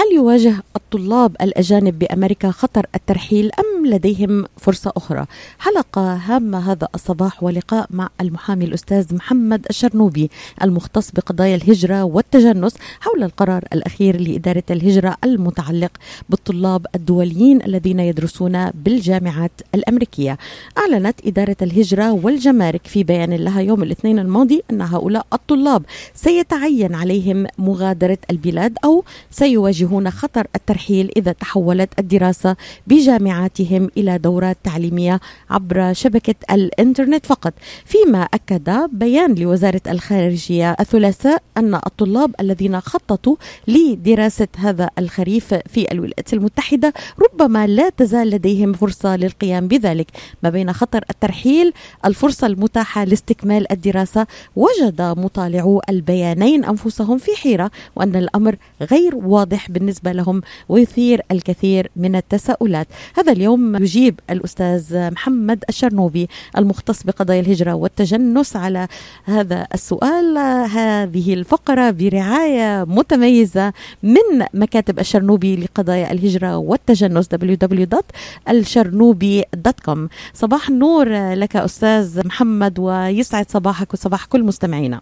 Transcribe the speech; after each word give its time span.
هل 0.00 0.14
يواجه 0.14 0.62
الطلاب 0.76 1.36
الأجانب 1.42 1.98
بأمريكا 1.98 2.50
خطر 2.50 2.86
الترحيل 2.94 3.50
أم 3.58 3.79
لديهم 3.86 4.44
فرصة 4.56 4.92
أخرى؟ 4.96 5.26
حلقة 5.58 6.14
هامة 6.14 6.72
هذا 6.72 6.88
الصباح 6.94 7.42
ولقاء 7.42 7.86
مع 7.90 8.08
المحامي 8.20 8.64
الأستاذ 8.64 9.14
محمد 9.14 9.66
الشرنوبي 9.70 10.30
المختص 10.62 11.10
بقضايا 11.10 11.56
الهجرة 11.56 12.02
والتجنس 12.04 12.74
حول 13.00 13.22
القرار 13.22 13.64
الأخير 13.72 14.20
لإدارة 14.20 14.62
الهجرة 14.70 15.16
المتعلق 15.24 15.90
بالطلاب 16.28 16.86
الدوليين 16.94 17.62
الذين 17.62 18.00
يدرسون 18.00 18.70
بالجامعات 18.70 19.52
الأمريكية 19.74 20.38
أعلنت 20.78 21.26
إدارة 21.26 21.56
الهجرة 21.62 22.12
والجمارك 22.12 22.86
في 22.86 23.04
بيان 23.04 23.34
لها 23.34 23.60
يوم 23.60 23.82
الاثنين 23.82 24.18
الماضي 24.18 24.62
أن 24.70 24.80
هؤلاء 24.80 25.26
الطلاب 25.32 25.82
سيتعين 26.14 26.94
عليهم 26.94 27.46
مغادرة 27.58 28.18
البلاد 28.30 28.78
أو 28.84 29.04
سيواجهون 29.30 30.10
خطر 30.10 30.46
الترحيل 30.54 31.12
إذا 31.16 31.32
تحولت 31.32 31.98
الدراسة 31.98 32.56
بجامعاتهم 32.86 33.69
إلى 33.76 34.18
دورات 34.18 34.58
تعليمية 34.64 35.20
عبر 35.50 35.92
شبكة 35.92 36.34
الإنترنت 36.50 37.26
فقط. 37.26 37.54
فيما 37.84 38.22
أكد 38.22 38.70
بيان 38.92 39.34
لوزارة 39.34 39.80
الخارجية 39.88 40.76
الثلاثاء 40.80 41.42
أن 41.56 41.74
الطلاب 41.74 42.34
الذين 42.40 42.80
خططوا 42.80 43.36
لدراسة 43.68 44.48
هذا 44.56 44.90
الخريف 44.98 45.54
في 45.54 45.92
الولايات 45.92 46.32
المتحدة 46.32 46.92
ربما 47.18 47.66
لا 47.66 47.88
تزال 47.88 48.30
لديهم 48.30 48.72
فرصة 48.72 49.16
للقيام 49.16 49.68
بذلك. 49.68 50.06
ما 50.42 50.50
بين 50.50 50.72
خطر 50.72 51.04
الترحيل 51.10 51.72
الفرصة 52.04 52.46
المتاحة 52.46 53.04
لاستكمال 53.04 53.72
الدراسة 53.72 54.26
وجد 54.56 55.02
مطالعو 55.02 55.82
البيانين 55.88 56.64
أنفسهم 56.64 57.18
في 57.18 57.36
حيرة 57.36 57.70
وأن 57.96 58.16
الأمر 58.16 58.56
غير 58.82 59.16
واضح 59.16 59.70
بالنسبة 59.70 60.12
لهم 60.12 60.42
ويثير 60.68 61.22
الكثير 61.30 61.90
من 61.96 62.16
التساؤلات. 62.16 62.86
هذا 63.16 63.32
اليوم 63.32 63.59
يجيب 63.60 64.20
الأستاذ 64.30 65.10
محمد 65.10 65.64
الشرنوبي 65.68 66.28
المختص 66.58 67.02
بقضايا 67.02 67.40
الهجرة 67.40 67.74
والتجنس 67.74 68.56
على 68.56 68.88
هذا 69.24 69.66
السؤال. 69.74 70.38
هذه 70.70 71.34
الفقرة 71.34 71.90
برعاية 71.90 72.84
متميزة 72.88 73.72
من 74.02 74.44
مكاتب 74.54 74.98
الشرنوبي 74.98 75.56
لقضايا 75.56 76.12
الهجرة 76.12 76.56
والتجنس 76.56 77.28
www.الشرنوبي.com 77.34 79.98
صباح 80.34 80.68
النور 80.68 81.34
لك 81.34 81.56
أستاذ 81.56 82.26
محمد 82.26 82.78
ويسعد 82.78 83.50
صباحك 83.50 83.94
وصباح 83.94 84.24
كل 84.24 84.42
مستمعينا. 84.42 85.00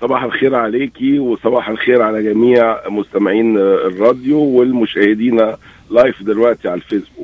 صباح 0.00 0.22
الخير 0.22 0.54
عليكي 0.54 1.18
وصباح 1.18 1.68
الخير 1.68 2.02
على 2.02 2.22
جميع 2.22 2.88
مستمعين 2.88 3.58
الراديو 3.58 4.38
والمشاهدين 4.38 5.40
لايف 5.90 6.22
دلوقتي 6.22 6.68
على 6.68 6.80
الفيسبوك. 6.80 7.19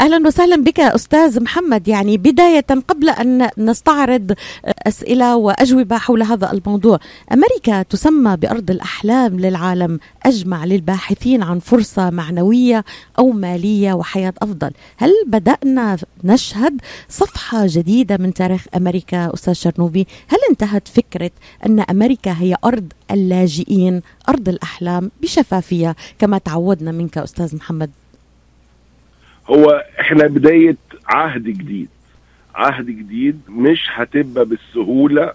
أهلا 0.00 0.26
وسهلا 0.26 0.56
بك 0.56 0.80
أستاذ 0.80 1.42
محمد. 1.42 1.88
يعني 1.88 2.16
بداية 2.16 2.66
قبل 2.88 3.08
أن 3.10 3.48
نستعرض 3.58 4.34
أسئلة 4.64 5.36
وأجوبة 5.36 5.98
حول 5.98 6.22
هذا 6.22 6.52
الموضوع 6.52 6.98
أمريكا 7.32 7.82
تسمى 7.82 8.36
بأرض 8.36 8.70
الأحلام 8.70 9.40
للعالم 9.40 9.98
أجمع 10.26 10.64
للباحثين 10.64 11.42
عن 11.42 11.58
فرصة 11.58 12.10
معنوية 12.10 12.84
أو 13.18 13.30
مالية 13.30 13.92
وحياة 13.92 14.34
أفضل. 14.42 14.70
هل 14.96 15.12
بدأنا 15.26 15.96
نشهد 16.24 16.80
صفحة 17.08 17.66
جديدة 17.66 18.16
من 18.16 18.34
تاريخ 18.34 18.66
أمريكا 18.76 19.34
أستاذ 19.34 19.52
شرنوبي؟ 19.52 20.06
هل 20.28 20.38
انتهت 20.50 20.88
فكرة 20.88 21.30
أن 21.66 21.80
أمريكا 21.80 22.32
هي 22.38 22.56
أرض 22.64 22.92
اللاجئين 23.10 24.02
أرض 24.28 24.48
الأحلام 24.48 25.10
بشفافية 25.22 25.96
كما 26.18 26.38
تعودنا 26.38 26.92
منك 26.92 27.18
أستاذ 27.18 27.56
محمد؟ 27.56 27.90
هو 29.50 29.84
إحنا 30.00 30.26
بداية 30.26 30.76
عهد 31.08 31.42
جديد. 31.44 31.88
عهد 32.54 32.86
جديد 32.86 33.40
مش 33.48 33.88
هتبقى 33.92 34.44
بالسهولة 34.44 35.32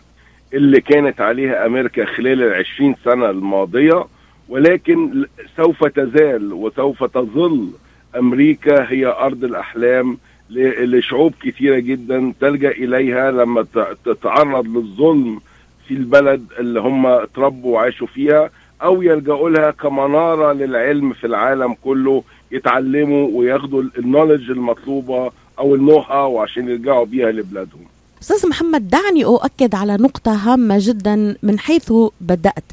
اللي 0.53 0.81
كانت 0.81 1.21
عليها 1.21 1.65
أمريكا 1.65 2.05
خلال 2.05 2.43
العشرين 2.43 2.95
سنة 3.05 3.29
الماضية 3.29 4.05
ولكن 4.49 5.25
سوف 5.57 5.85
تزال 5.85 6.53
وسوف 6.53 7.03
تظل 7.03 7.69
أمريكا 8.17 8.91
هي 8.91 9.05
أرض 9.05 9.43
الأحلام 9.43 10.17
لشعوب 10.49 11.33
كثيرة 11.43 11.79
جدا 11.79 12.33
تلجأ 12.41 12.69
إليها 12.71 13.31
لما 13.31 13.65
تتعرض 14.05 14.67
للظلم 14.67 15.39
في 15.87 15.93
البلد 15.93 16.45
اللي 16.59 16.79
هم 16.79 17.05
اتربوا 17.05 17.73
وعاشوا 17.75 18.07
فيها 18.07 18.49
أو 18.83 19.01
يلجأوا 19.01 19.49
لها 19.49 19.71
كمنارة 19.71 20.53
للعلم 20.53 21.13
في 21.13 21.27
العالم 21.27 21.73
كله 21.83 22.23
يتعلموا 22.51 23.29
وياخدوا 23.33 23.83
النولج 23.97 24.51
المطلوبة 24.51 25.31
أو 25.59 25.75
النو 25.75 25.97
هاو 25.97 26.39
عشان 26.39 26.69
يرجعوا 26.69 27.05
بيها 27.05 27.31
لبلادهم. 27.31 27.85
أستاذ 28.21 28.49
محمد 28.49 28.89
دعني 28.89 29.25
أؤكد 29.25 29.75
على 29.75 29.97
نقطة 29.97 30.31
هامة 30.31 30.77
جدا 30.79 31.35
من 31.43 31.59
حيث 31.59 31.93
بدأت. 32.21 32.63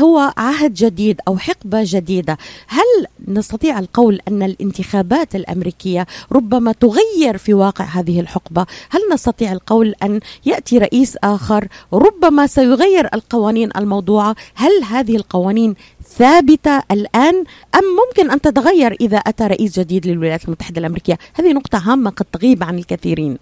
هو 0.00 0.32
عهد 0.36 0.74
جديد 0.74 1.20
أو 1.28 1.38
حقبة 1.38 1.80
جديدة. 1.84 2.38
هل 2.68 3.06
نستطيع 3.28 3.78
القول 3.78 4.20
أن 4.28 4.42
الانتخابات 4.42 5.34
الأمريكية 5.36 6.06
ربما 6.32 6.72
تغير 6.72 7.36
في 7.38 7.54
واقع 7.54 7.84
هذه 7.84 8.20
الحقبة؟ 8.20 8.66
هل 8.90 9.00
نستطيع 9.12 9.52
القول 9.52 9.94
أن 10.02 10.20
يأتي 10.46 10.78
رئيس 10.78 11.16
آخر 11.16 11.68
ربما 11.92 12.46
سيغير 12.46 13.08
القوانين 13.14 13.70
الموضوعة؟ 13.76 14.36
هل 14.54 14.84
هذه 14.84 15.16
القوانين 15.16 15.74
ثابتة 16.16 16.82
الآن 16.90 17.44
أم 17.74 17.84
ممكن 18.06 18.30
أن 18.30 18.40
تتغير 18.40 18.92
إذا 19.00 19.16
أتى 19.16 19.46
رئيس 19.46 19.78
جديد 19.78 20.06
للولايات 20.06 20.44
المتحدة 20.44 20.80
الأمريكية؟ 20.80 21.18
هذه 21.34 21.52
نقطة 21.52 21.92
هامة 21.92 22.10
قد 22.10 22.26
تغيب 22.32 22.62
عن 22.62 22.78
الكثيرين. 22.78 23.38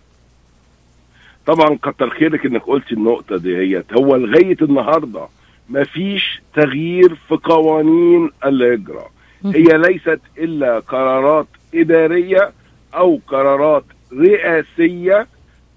طبعا 1.47 1.79
كتر 1.83 2.11
خيرك 2.11 2.47
إنك 2.47 2.63
قلت 2.63 2.93
النقطة 2.93 3.37
دي 3.37 3.57
هي 3.57 3.85
هو 3.99 4.17
لغاية 4.17 4.57
النهاردة 4.63 5.29
مفيش 5.71 6.43
تغيير 6.55 7.15
في 7.15 7.35
قوانين 7.35 8.31
الهجرة. 8.45 9.07
هي 9.45 9.79
ليست 9.79 10.21
إلا 10.39 10.79
قرارات 10.79 11.47
إدارية 11.75 12.53
أو 12.95 13.21
قرارات 13.27 13.85
رئاسية. 14.13 15.27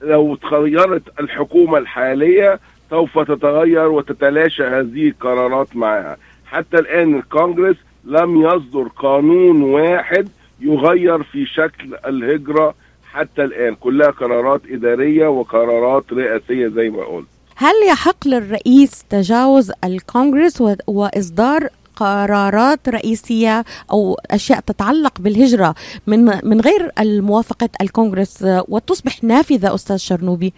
لو 0.02 0.36
تغيرت 0.36 1.20
الحكومة 1.20 1.78
الحالية 1.78 2.60
سوف 2.90 3.20
تتغير 3.20 3.88
وتتلاشى 3.88 4.64
هذه 4.64 5.08
القرارات 5.08 5.76
معها. 5.76 6.18
حتى 6.54 6.78
الآن 6.78 7.16
الكونجرس 7.16 7.76
لم 8.06 8.42
يصدر 8.42 8.88
قانون 8.88 9.62
واحد 9.62 10.28
يغير 10.60 11.24
في 11.24 11.46
شكل 11.46 11.96
الهجرة 12.06 12.76
حتى 13.12 13.44
الآن. 13.44 13.76
كلها 13.76 14.08
قرارات 14.08 14.62
إدارية 14.70 15.28
وقرارات 15.28 16.14
رئاسية 16.14 16.68
زي 16.68 16.90
ما 16.90 17.04
قلت. 17.04 17.28
هل 17.56 17.74
يحق 17.90 18.28
للرئيس 18.28 19.04
تجاوز 19.10 19.72
الكونغرس 19.84 20.64
وإصدار 20.88 21.68
قرارات 21.96 22.90
رئيسية 22.90 23.64
أو 23.92 24.18
أشياء 24.32 24.60
تتعلق 24.60 25.14
بالهجرة 25.20 25.76
من 26.08 26.20
من 26.44 26.62
غير 26.62 26.92
موافقة 27.22 27.70
الكونغرس؟ 27.82 28.46
وتصبح 28.68 29.24
نافذة 29.24 29.76
أستاذ 29.76 29.98
شرنوبي؟ 29.98 30.54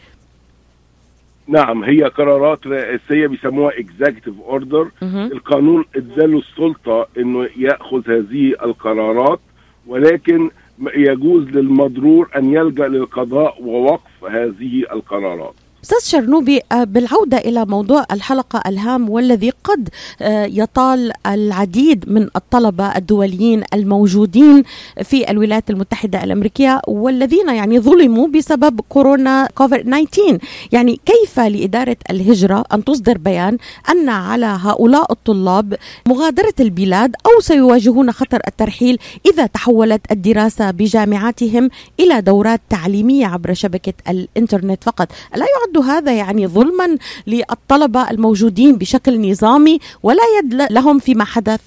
نعم 1.48 1.84
هي 1.84 2.04
قرارات 2.04 2.68
رئاسية 2.68 3.28
بيسموها 3.28 3.72
executive 3.72 4.50
order. 4.50 4.88
القانون 5.32 5.86
اداله 5.96 6.40
السلطة 6.40 7.08
انه 7.18 7.50
يأخذ 7.58 8.10
هذه 8.12 8.54
القرارات 8.64 9.40
ولكن 9.88 10.50
يجوز 10.96 11.44
للمضرور 11.44 12.30
أن 12.36 12.54
يلجأ 12.54 12.88
للقضاء 12.88 13.64
ووقف 13.64 14.26
هذه 14.30 14.84
القرارات. 14.92 15.54
أستاذ 15.86 16.00
شرنوبي 16.12 16.62
بالعودة 16.74 17.38
إلى 17.38 17.66
موضوع 17.66 18.06
الحلقة 18.12 18.62
الهام 18.66 19.10
والذي 19.10 19.50
قد 19.64 19.90
يطال 20.32 21.12
العديد 21.28 22.06
من 22.10 22.28
الطلبة 22.36 22.96
الدوليين 22.96 23.64
الموجودين 23.74 24.64
في 25.04 25.32
الولايات 25.32 25.70
المتحدة 25.70 26.24
الأمريكية 26.24 26.82
والذين 26.88 27.50
يعني 27.50 27.80
ظلموا 27.80 28.28
بسبب 28.28 28.82
كورونا 28.90 29.50
كوفيد 29.56 29.82
19 29.82 30.38
يعني 30.72 31.00
كيف 31.06 31.40
لإدارة 31.40 31.98
الهجرة 32.10 32.64
أن 32.74 32.84
تصدر 32.84 33.18
بيان 33.18 33.58
أن 33.90 34.10
على 34.10 34.58
هؤلاء 34.62 35.12
الطلاب 35.12 35.76
مغادرة 36.08 36.54
البلاد 36.60 37.16
أو 37.26 37.42
سيواجهون 37.42 38.12
خطر 38.12 38.40
الترحيل 38.48 38.98
إذا 39.34 39.46
تحولت 39.46 40.12
الدراسة 40.12 40.72
بجامعاتهم 40.72 41.70
إلى 42.00 42.22
دورات 42.22 42.62
تعليمية 42.70 43.28
عبر 43.28 43.54
شبكة 43.54 43.94
الإنترنت 44.10 44.84
فقط؟ 44.84 45.08
لا 45.36 45.46
يعد 45.46 45.75
هذا 45.78 46.14
يعني 46.14 46.48
ظلما 46.48 46.98
للطلبة 47.28 48.12
الموجودين 48.12 48.78
بشكل 48.78 49.32
نظامي 49.32 49.80
ولا 50.04 50.24
يد 50.40 50.54
لهم 50.54 51.00
فيما 51.00 51.24
حدث؟ 51.24 51.62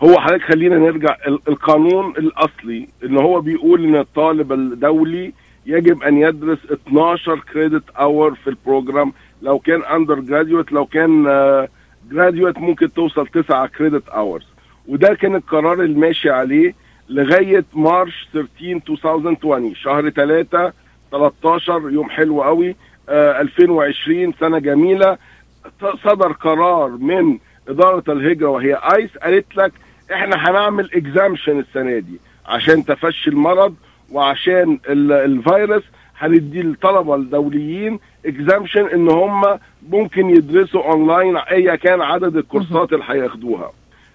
هو 0.00 0.20
حضرتك 0.20 0.44
خلينا 0.44 0.78
نرجع. 0.78 1.16
القانون 1.48 2.10
الأصلي 2.10 2.88
إن 3.04 3.18
هو 3.18 3.40
بيقول 3.40 3.84
إن 3.84 3.96
الطالب 3.96 4.52
الدولي 4.52 5.32
يجب 5.66 6.02
أن 6.02 6.18
يدرس 6.18 6.58
12 6.72 7.40
credit 7.52 7.90
hour 7.90 8.34
في 8.34 8.50
ال 8.50 8.57
program. 8.57 9.12
لو 9.42 9.58
كان 9.58 9.82
undergraduate 9.82 10.72
لو 10.72 10.86
كان 10.86 11.24
graduate 12.10 12.58
ممكن 12.58 12.92
توصل 12.92 13.26
9 13.26 13.66
credit 13.66 14.08
hours 14.08 14.46
وده 14.88 15.14
كان 15.14 15.34
القرار 15.34 15.82
اللي 15.82 15.98
ماشي 15.98 16.30
عليه 16.30 16.74
لغاية 17.08 17.64
March 17.74 18.28
13 18.32 18.72
2020 18.94 19.74
شهر 19.74 20.10
3 20.10 20.72
13 21.12 21.90
يوم 21.90 22.10
حلو 22.10 22.42
قوي. 22.42 22.76
آه 23.08 23.40
2020 23.40 24.32
سنة 24.40 24.58
جميلة. 24.58 25.18
صدر 26.04 26.32
قرار 26.32 26.88
من 26.88 27.38
إدارة 27.68 28.12
الهجرة 28.12 28.48
وهي 28.48 28.74
آيس 28.96 29.18
قالت 29.18 29.56
لك 29.56 29.72
إحنا 30.12 30.36
هنعمل 30.36 30.90
exemption 30.94 31.58
السنة 31.58 31.98
دي 31.98 32.20
عشان 32.46 32.84
تفشي 32.84 33.30
المرض 33.30 33.74
وعشان 34.12 34.78
الفيروس 34.88 35.82
هندي 36.18 36.60
الطلبه 36.60 37.14
الدوليين 37.14 37.98
exemption 38.26 38.86
إن 38.86 39.08
هم 39.10 39.58
ممكن 39.88 40.30
يدرسوا 40.30 40.82
أونلاين 40.92 41.36
أيا 41.36 41.74
كان 41.76 42.00
عدد 42.02 42.36
الكورسات 42.36 42.92
اللي 42.92 43.04
هياخدوها. 43.08 43.72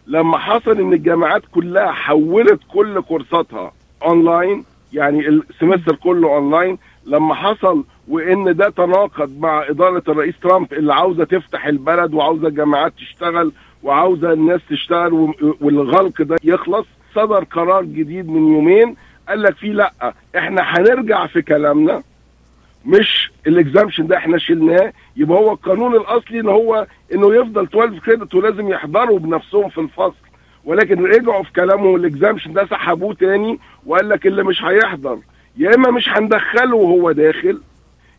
لما 0.07 0.37
حصل 0.37 0.79
إن 0.79 0.93
الجامعات 0.93 1.41
كلها 1.51 1.91
حولت 1.91 2.59
كل 2.73 3.01
كورساتها 3.01 3.73
أونلاين 4.05 4.63
يعني 4.93 5.27
ال 5.27 5.35
semester 5.35 5.95
كله 5.95 6.27
أونلاين. 6.35 6.77
لما 7.05 7.35
حصل 7.35 7.83
وإن 8.07 8.55
ده 8.55 8.69
تناقض 8.69 9.39
مع 9.39 9.63
إدارة 9.69 10.03
الرئيس 10.07 10.35
ترامب 10.43 10.73
اللي 10.73 10.93
عاوزة 10.93 11.23
تفتح 11.23 11.65
البلد 11.65 12.13
وعاوزة 12.13 12.47
الجامعات 12.47 12.93
تشتغل 12.97 13.51
وعاوزة 13.83 14.33
الناس 14.33 14.61
تشتغل 14.69 15.33
والغلق 15.61 16.21
ده 16.21 16.35
يخلص 16.43 16.85
صدر 17.15 17.43
قرار 17.43 17.83
جديد 17.83 18.29
من 18.29 18.53
يومين. 18.53 18.95
قال 19.29 19.41
لك 19.41 19.55
فيه 19.55 19.71
لأ 19.71 20.13
إحنا 20.37 20.61
هنرجع 20.61 21.27
في 21.27 21.41
كلامنا. 21.41 22.03
مش 22.85 23.31
ال 23.47 23.53
exemption 23.53 24.07
ده 24.07 24.17
إحنا 24.17 24.37
شلناه. 24.37 24.93
يبقى 25.17 25.37
هو 25.37 25.51
القانون 25.51 25.95
الأصلي 25.95 26.39
إن 26.39 26.47
هو 26.47 26.87
إنه 27.13 27.35
يفضل 27.35 27.63
12 27.63 27.99
credit 27.99 28.35
ولازم 28.35 28.69
يحضروا 28.69 29.19
بنفسهم 29.19 29.69
في 29.69 29.77
الفصل. 29.81 30.15
ولكن 30.65 31.03
رجعوا 31.05 31.43
في 31.43 31.53
كلامهم 31.53 31.95
ال 31.95 32.01
exemption 32.01 32.53
ده 32.53 32.65
سحبوه 32.65 33.13
تاني 33.13 33.59
وقال 33.85 34.09
لك 34.09 34.27
اللي 34.27 34.43
مش 34.43 34.63
هيحضر. 34.63 35.17
يا 35.57 35.75
إما 35.75 35.91
مش 35.91 36.09
هندخله 36.09 36.75
وهو 36.75 37.11
داخل 37.11 37.61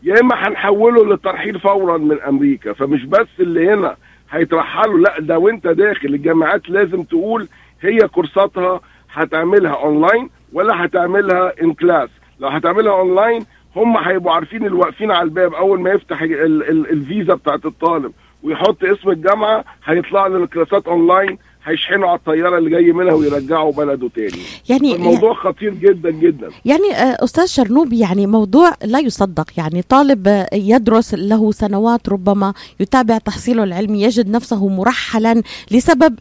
يا 0.02 0.20
إما 0.20 0.34
هنحوله 0.48 1.04
للترحيل 1.04 1.60
فورا 1.60 1.98
من 1.98 2.20
أمريكا. 2.20 2.72
فمش 2.72 3.04
بس 3.04 3.26
اللي 3.40 3.68
هنا 3.70 3.96
هيترحلوا 4.30 4.98
لا 4.98 5.20
ده 5.20 5.38
وأنت 5.38 5.66
داخل. 5.66 6.08
الجامعات 6.08 6.70
لازم 6.70 7.02
تقول 7.02 7.48
هي 7.80 7.98
كورساتها 8.08 8.80
هتعملها 9.12 9.72
أونلاين 9.72 10.30
ولا 10.52 10.84
هتعملها 10.84 11.52
in 11.62 11.72
class 11.72 12.10
لو 12.40 12.48
هتعملها 12.48 12.92
أونلاين 12.92 13.44
هم 13.76 13.96
هيبقوا 13.96 14.32
عارفين 14.32 14.66
اللي 14.66 14.76
واقفين 14.78 15.10
على 15.10 15.22
الباب 15.22 15.54
أول 15.54 15.80
ما 15.80 15.90
يفتح 15.90 16.22
ال 16.22 16.34
ال 16.70 16.90
الفيزا 16.90 17.34
بتاعت 17.34 17.66
الطالب 17.66 18.12
ويحط 18.42 18.84
اسم 18.84 19.10
الجامعة 19.10 19.64
هيطلع 19.84 20.26
له 20.26 20.36
الكلاسات 20.44 20.86
أونلاين 20.88 21.38
هيشحنوا 21.64 22.08
على 22.08 22.18
الطيارة 22.18 22.58
اللي 22.58 22.70
جاي 22.70 22.92
منها 22.92 23.14
ويرجعوا 23.14 23.72
بلده 23.72 24.08
تاني. 24.16 24.42
يعني 24.68 24.94
الموضوع 24.94 25.30
يعني 25.30 25.34
خطير 25.34 25.74
جدا 25.74 26.10
جدا. 26.10 26.48
يعني 26.64 26.92
أستاذ 26.94 27.46
شرنوبي 27.46 27.98
يعني 27.98 28.26
موضوع 28.26 28.72
لا 28.84 28.98
يصدق. 28.98 29.46
يعني 29.56 29.82
طالب 29.82 30.46
يدرس 30.52 31.14
له 31.14 31.52
سنوات 31.52 32.08
ربما 32.08 32.54
يتابع 32.80 33.18
تحصيله 33.18 33.64
العلمي 33.64 34.02
يجد 34.02 34.30
نفسه 34.30 34.68
مرحلا 34.68 35.42
لسبب 35.70 36.18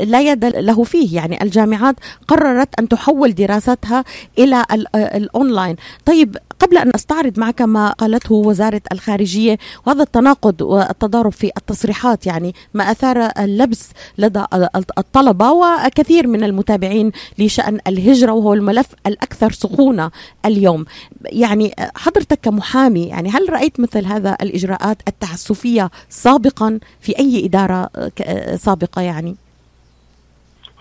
لا 0.00 0.20
يد 0.20 0.44
له 0.44 0.84
فيه. 0.84 1.16
يعني 1.16 1.42
الجامعات 1.42 1.96
قررت 2.28 2.68
أن 2.78 2.88
تحول 2.88 3.34
دراستها 3.34 4.04
إلى 4.38 4.64
الأونلاين. 4.94 5.76
طيب 6.04 6.36
قبل 6.60 6.78
أن 6.78 6.90
استعرض 6.94 7.38
معك 7.38 7.62
ما 7.62 7.92
قالته 7.92 8.34
وزارة 8.34 8.80
الخارجية 8.92 9.58
وهذا 9.86 10.02
التناقض 10.02 10.62
والتضارب 10.62 11.32
في 11.32 11.50
التصريحات 11.56 12.26
يعني 12.26 12.54
ما 12.74 12.90
أثار 12.90 13.30
اللبس 13.38 13.90
لدى 14.18 14.44
الطلبة 14.98 15.50
وكثير 15.52 16.26
من 16.26 16.44
المتابعين 16.44 17.12
لشأن 17.38 17.78
الهجرة 17.86 18.32
وهو 18.32 18.54
الملف 18.54 18.86
الأكثر 19.06 19.50
سخونة 19.52 20.10
اليوم. 20.46 20.84
يعني 21.24 21.74
حضرتك 21.96 22.38
كمحامي 22.42 23.04
يعني 23.06 23.28
هل 23.30 23.52
رأيت 23.52 23.80
مثل 23.80 24.04
هذا 24.06 24.36
الإجراءات 24.42 24.96
التعسفيه 25.08 25.90
سابقا 26.08 26.78
في 27.00 27.18
أي 27.18 27.44
إدارة 27.46 27.90
سابقة 28.56 29.02
يعني؟ 29.02 29.36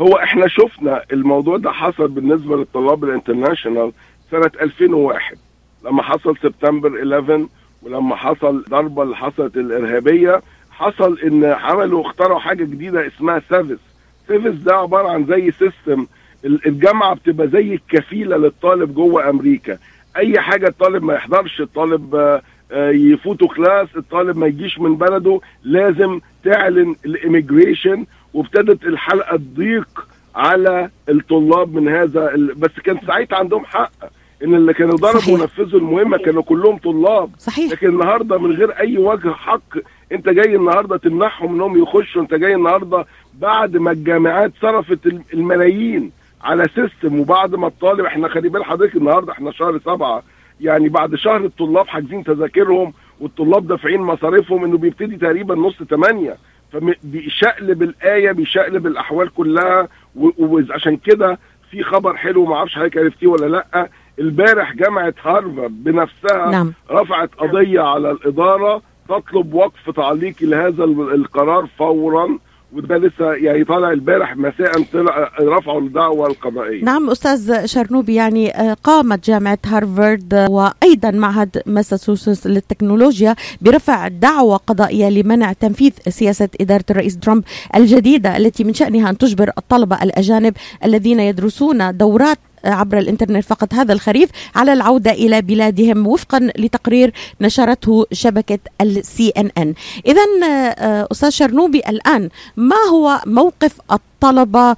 هو 0.02 0.18
إحنا 0.18 0.46
شفنا 0.48 1.02
الموضوع 1.14 1.58
ده 1.58 1.72
حصل 1.72 2.08
بالنسبة 2.08 2.56
للطلاب 2.58 3.04
ال 3.04 3.10
international 3.10 3.92
سنة 4.32 4.52
2001 4.62 5.38
لما 5.86 6.04
حصل 6.04 6.38
سبتمبر 6.38 7.00
11 7.18 7.48
ولما 7.84 8.16
حصل 8.16 8.64
ضربة 8.70 9.04
اللي 9.04 9.16
حصلت 9.16 9.58
الإرهابية 9.58 10.42
حصل 10.72 11.20
إن 11.20 11.46
عملوا 11.46 12.02
اخترعوا 12.02 12.40
حاجة 12.40 12.64
جديدة 12.64 13.08
اسمها 13.08 13.42
SEVIS 13.50 13.80
SEVIS 14.28 14.56
ده 14.58 14.76
عبارة 14.76 15.10
عن 15.10 15.26
زي 15.26 15.52
system 15.52 16.08
الجامعة 16.46 17.16
بتبقى 17.16 17.48
زي 17.48 17.74
الكفيلة 17.74 18.38
للطالب 18.38 18.94
جوه 18.94 19.30
أمريكا. 19.30 19.78
أي 20.18 20.40
حاجة 20.40 20.68
الطالب 20.68 21.04
ما 21.04 21.14
يحضرش 21.14 21.62
الطالب 21.62 22.40
يفوتوا 22.92 23.48
class 23.48 23.88
الطالب 23.98 24.38
ما 24.38 24.48
يجيش 24.48 24.80
من 24.80 24.96
بلده 24.96 25.40
لازم 25.64 26.20
تعلن 26.44 26.96
ال 27.06 27.13
immigration. 27.13 28.06
وابتدت 28.34 28.84
الحلقة 28.84 29.38
تضيق 29.38 30.08
على 30.36 30.90
الطلاب 31.10 31.74
من 31.76 31.88
هذا 31.90 32.32
بس 32.58 32.72
كان 32.84 32.98
ساعتها 33.08 33.38
عندهم 33.38 33.66
حق. 33.66 33.92
إن 34.44 34.56
اللي 34.56 34.74
كانوا 34.74 34.96
ضربوا 34.98 35.34
ونفذوا 35.34 35.80
المهمة 35.80 36.18
كانوا 36.18 36.42
كلهم 36.44 36.78
طلاب. 36.78 37.30
صحيح. 37.38 37.72
لكن 37.72 37.88
النهارده 37.90 38.38
من 38.38 38.52
غير 38.52 38.72
أي 38.80 38.98
وجه 38.98 39.30
حق 39.32 39.78
أنت 40.12 40.30
جاي 40.30 40.56
النهارده 40.56 40.98
تمنعهم 40.98 41.54
إنهم 41.56 41.82
يخشوا 41.82 42.22
أنت 42.22 42.34
جاي 42.34 42.56
النهارده 42.56 43.06
بعد 43.40 43.78
ما 43.78 43.92
الجامعات 43.92 44.52
صرفت 44.62 45.00
الملايين 45.34 46.12
على 46.42 46.66
سيستم 46.76 47.20
وبعد 47.20 47.56
ما 47.56 47.68
الطالب 47.68 48.06
إحنا 48.06 48.28
خلي 48.28 48.50
بال 48.50 48.66
حضرتك 48.66 48.96
النهارده 48.96 49.32
إحنا 49.34 49.52
شهر 49.52 49.80
سبعة. 49.86 50.24
يعني 50.62 50.90
بعد 50.90 51.16
شهر 51.16 51.46
الطلاب 51.46 51.88
حاجزين 51.88 52.24
تذاكرهم 52.24 52.94
والطلاب 53.20 53.68
دافعين 53.68 54.02
مصاريفهم 54.02 54.64
إنه 54.64 54.78
بيبتدي 54.78 55.18
تقريبا 55.18 55.56
نص 55.56 55.84
ثمانية 55.84 56.38
فبيشقلب 56.72 57.84
الايه 57.84 58.32
بيشقلب 58.32 58.88
الاحوال 58.88 59.30
كلها 59.34 59.88
وعشان 60.16 60.98
كده 60.98 61.40
في 61.72 61.84
خبر 61.84 62.16
حلو 62.18 62.46
ما 62.46 62.56
أعرفش 62.56 62.76
حضرتك 62.76 62.98
عرفتيه 62.98 63.28
ولا 63.28 63.46
لأ. 63.46 63.90
البارح 64.20 64.74
جامعة 64.76 65.14
هارفارد 65.22 65.84
بنفسها 65.84 66.52
نعم. 66.52 66.74
رفعت 66.92 67.30
قضية 67.38 67.82
على 67.82 68.12
الإدارة 68.12 68.82
تطلب 69.10 69.54
وقف 69.54 69.90
تعليقي 69.96 70.46
لهذا 70.46 70.84
القرار 70.84 71.68
فورا 71.78 72.40
وده 72.74 72.98
لسه 72.98 73.34
يعني 73.34 73.64
طالع 73.64 73.92
البارح 73.92 74.38
مساء 74.38 74.84
طلع 74.94 75.32
رفعوا 75.42 75.82
الدعوة 75.82 76.28
القضائية 76.28 76.84
نعم 76.84 77.10
أستاذ 77.10 77.66
شرنوبي 77.66 78.16
يعني 78.16 78.52
قامت 78.84 79.26
جامعة 79.28 79.58
هارفارد 79.66 80.48
وأيضا 80.50 81.12
معهد 81.12 81.62
ماساتشوستس 81.66 82.48
للتكنولوجيا 82.48 83.36
برفع 83.62 84.08
دعوة 84.08 84.58
قضائية 84.58 85.10
لمنع 85.10 85.54
تنفيذ 85.54 85.92
سياسة 86.10 86.50
إدارة 86.62 86.86
الرئيس 86.92 87.18
ترامب 87.20 87.44
الجديدة 87.76 88.38
التي 88.38 88.64
من 88.64 88.74
شأنها 88.74 89.10
أن 89.10 89.18
تجبر 89.18 89.52
الطلبة 89.58 90.04
الأجانب 90.04 90.54
الذين 90.86 91.20
يدرسون 91.20 91.98
دورات 91.98 92.38
عبر 92.66 92.98
الإنترنت 92.98 93.44
فقط 93.44 93.74
هذا 93.74 93.94
الخريف 93.94 94.30
على 94.56 94.74
العودة 94.74 95.12
إلى 95.12 95.42
بلادهم 95.42 96.08
وفقا 96.08 96.52
لتقرير 96.58 97.14
نشرته 97.42 98.06
شبكة 98.12 98.60
السي 98.82 99.30
ان 99.30 99.50
ان 99.58 99.74
إذا 100.06 100.22
أستاذ 101.12 101.30
شرنوبي 101.30 101.80
الآن 101.80 102.30
ما 102.58 102.76
هو 102.92 103.22
موقف 103.26 103.72
الطلبة؟ 103.92 104.76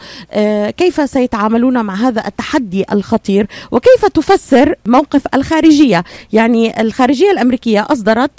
كيف 0.69 1.09
سيتعاملون 1.09 1.85
مع 1.85 1.93
هذا 1.93 2.27
التحدي 2.27 2.85
الخطير؟ 2.91 3.47
وكيف 3.71 4.05
تفسر 4.05 4.75
موقف 4.85 5.21
الخارجية؟ 5.33 6.03
يعني 6.33 6.81
الخارجية 6.81 7.31
الأمريكية 7.31 7.87
أصدرت 7.89 8.31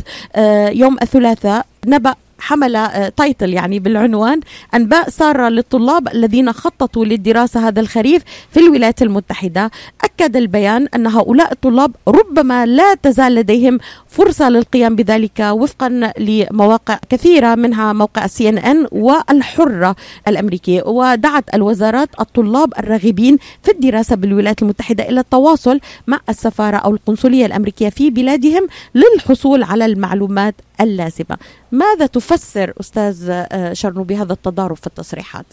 يوم 0.73 0.97
الثلاثاء 1.03 1.67
نبأ 1.87 2.15
حمل 2.43 2.91
تايتل 3.17 3.53
يعني 3.53 3.79
بالعنوان. 3.79 4.41
أنباء 4.75 5.09
سارة 5.09 5.49
للطلاب 5.49 6.09
الذين 6.09 6.53
خططوا 6.53 7.05
للدراسة 7.05 7.69
هذا 7.69 7.81
الخريف 7.81 8.23
في 8.51 8.61
الولايات 8.61 9.03
المتحدة. 9.03 9.71
أكد 10.05 10.37
البيان 10.37 10.89
أن 10.95 11.07
هؤلاء 11.07 11.53
الطلاب 11.53 11.97
ربما 12.09 12.67
لا 12.67 12.95
تزال 12.95 13.35
لديهم 13.35 13.79
فرصة 14.09 14.49
للقيام 14.49 14.97
بذلك 14.97 15.41
وفقا 15.41 16.13
لمواقع 16.19 16.99
كثيرة 17.09 17.55
منها 17.55 17.93
موقع 17.93 18.27
سي 18.27 18.49
ان 18.49 18.59
ان 18.59 18.87
والحرة 18.93 19.97
الأمريكية. 20.29 20.83
ودعت 20.83 21.55
الوزارات 21.55 22.09
الطلاب 22.21 22.73
الراغبين 22.79 23.39
في 23.63 23.71
الدراسة 23.71 24.17
بالولايات 24.17 24.63
المتحدة 24.63 25.09
إلى 25.09 25.21
التواصل 25.21 25.81
مع 26.07 26.21
السفارة 26.29 26.77
أو 26.77 26.91
القنصلية 26.91 27.47
الأمريكية 27.47 27.89
في 27.89 28.11
بلادهم 28.11 28.67
للحصول 28.95 29.63
على 29.63 29.85
المعلومات 29.85 30.55
اللازمة. 30.81 31.37
ماذا 31.73 32.07
تفسر 32.07 32.73
أستاذ 32.81 33.45
شرنوبي 33.73 34.15
هذا 34.17 34.33
التضارب 34.33 34.77
في 34.77 34.87
التصريحات؟ 34.87 35.47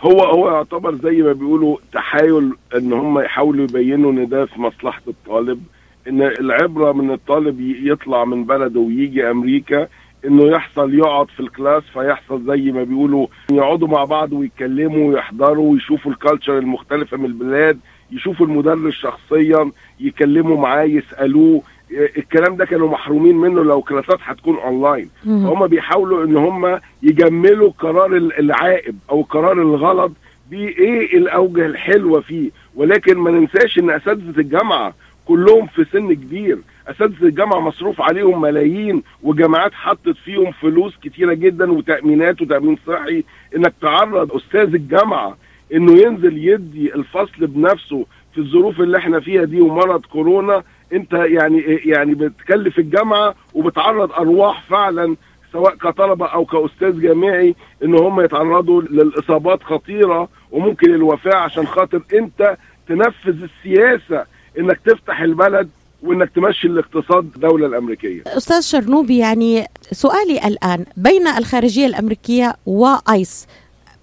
هو 0.00 0.20
هو 0.20 0.50
يعتبر 0.50 0.94
زي 0.94 1.22
ما 1.22 1.32
بيقولوا 1.32 1.76
تحايل 1.92 2.52
إن 2.76 2.92
هم 2.92 3.18
يحاولوا 3.20 3.64
يبينوا 3.64 4.12
إن 4.12 4.28
ده 4.28 4.46
في 4.46 4.60
مصلحة 4.60 5.02
الطالب 5.08 5.62
إن 6.08 6.22
العبرة 6.22 6.92
من 6.92 7.10
الطالب 7.10 7.60
يطلع 7.60 8.24
من 8.24 8.44
بلده 8.44 8.80
ويجي 8.80 9.30
أمريكا 9.30 9.88
إنه 10.24 10.44
يحصل 10.50 10.94
يقعد 10.94 11.26
في 11.30 11.40
ال 11.40 11.47
class 11.47 11.82
فيحصل 11.92 12.44
زي 12.46 12.72
ما 12.72 12.82
بيقولوا 12.84 13.26
يقعدوا 13.50 13.88
مع 13.88 14.04
بعض 14.04 14.32
ويتكلموا 14.32 15.08
ويحضروا 15.10 15.72
ويشوفوا 15.72 16.12
ال 16.12 16.18
culture 16.18 16.58
المختلفة 16.58 17.16
من 17.16 17.24
البلاد 17.24 17.78
يشوفوا 18.12 18.46
المدرس 18.46 18.94
شخصيا 18.94 19.70
يكلموا 20.00 20.56
معاه 20.56 20.84
يسألوه 20.84 21.62
الكلام 21.90 22.56
ده 22.56 22.64
كانوا 22.64 22.88
محرومين 22.88 23.36
منه 23.36 23.64
لو 23.64 23.82
classات 23.82 24.18
هتكون 24.22 24.56
أونلاين. 24.58 25.10
هم 25.26 25.66
بيحاولوا 25.66 26.24
إن 26.24 26.36
هم 26.36 26.80
يجملوا 27.02 27.70
قرار 27.78 28.16
العايب 28.16 28.96
أو 29.10 29.20
القرار 29.20 29.52
الغلط 29.52 30.12
بإيه 30.50 31.18
الأوجه 31.18 31.66
الحلوة 31.66 32.20
فيه. 32.20 32.50
ولكن 32.76 33.18
ما 33.18 33.30
ننساش 33.30 33.78
إن 33.78 33.90
أساتذة 33.90 34.40
الجامعة 34.40 34.94
كلهم 35.26 35.66
في 35.66 35.84
سن 35.92 36.12
كبير. 36.12 36.58
أساتذة 36.88 37.22
الجامعة 37.26 37.60
مصروف 37.60 38.00
عليهم 38.00 38.40
ملايين 38.40 39.02
وجامعات 39.22 39.72
حطت 39.74 40.16
فيهم 40.24 40.52
فلوس 40.52 40.96
كتيرة 41.02 41.34
جدا 41.34 41.72
وتأمينات 41.72 42.42
وتأمين 42.42 42.78
صحي. 42.86 43.24
إنك 43.56 43.72
تعرض 43.80 44.32
أستاذ 44.32 44.74
الجامعة 44.74 45.36
إنه 45.74 45.92
ينزل 45.92 46.38
يدي 46.48 46.94
الفصل 46.94 47.46
بنفسه 47.46 48.06
في 48.34 48.38
الظروف 48.38 48.80
اللي 48.80 48.98
إحنا 48.98 49.20
فيها 49.20 49.44
دي 49.44 49.60
ومرض 49.60 50.00
كورونا 50.06 50.62
انت 50.92 51.12
يعني 51.12 51.60
يعني 51.84 52.14
بتكلف 52.14 52.78
الجامعة 52.78 53.34
وبتعرض 53.54 54.12
أرواح 54.12 54.62
فعلا 54.68 55.16
سواء 55.52 55.74
كطلبة 55.74 56.26
أو 56.26 56.44
كأستاذ 56.44 57.00
جامعي 57.00 57.54
إن 57.84 57.94
هم 57.98 58.20
يتعرضوا 58.20 58.82
للإصابات 58.82 59.62
خطيرة 59.62 60.28
وممكن 60.50 60.94
الوفاة 60.94 61.36
عشان 61.36 61.66
خاطر 61.66 62.02
أنت 62.14 62.56
تنفذ 62.88 63.42
السياسة 63.42 64.24
إنك 64.58 64.80
تفتح 64.86 65.20
البلد 65.20 65.68
وإنك 66.02 66.30
تمشي 66.30 66.66
الاقتصاد 66.66 67.30
الدولة 67.34 67.66
الأمريكية. 67.66 68.22
أستاذ 68.26 68.60
شرنوبي 68.60 69.18
يعني 69.18 69.66
سؤالي 69.92 70.46
الآن 70.46 70.84
بين 70.96 71.26
الخارجية 71.26 71.86
الأمريكية 71.86 72.54
وايس 72.66 73.46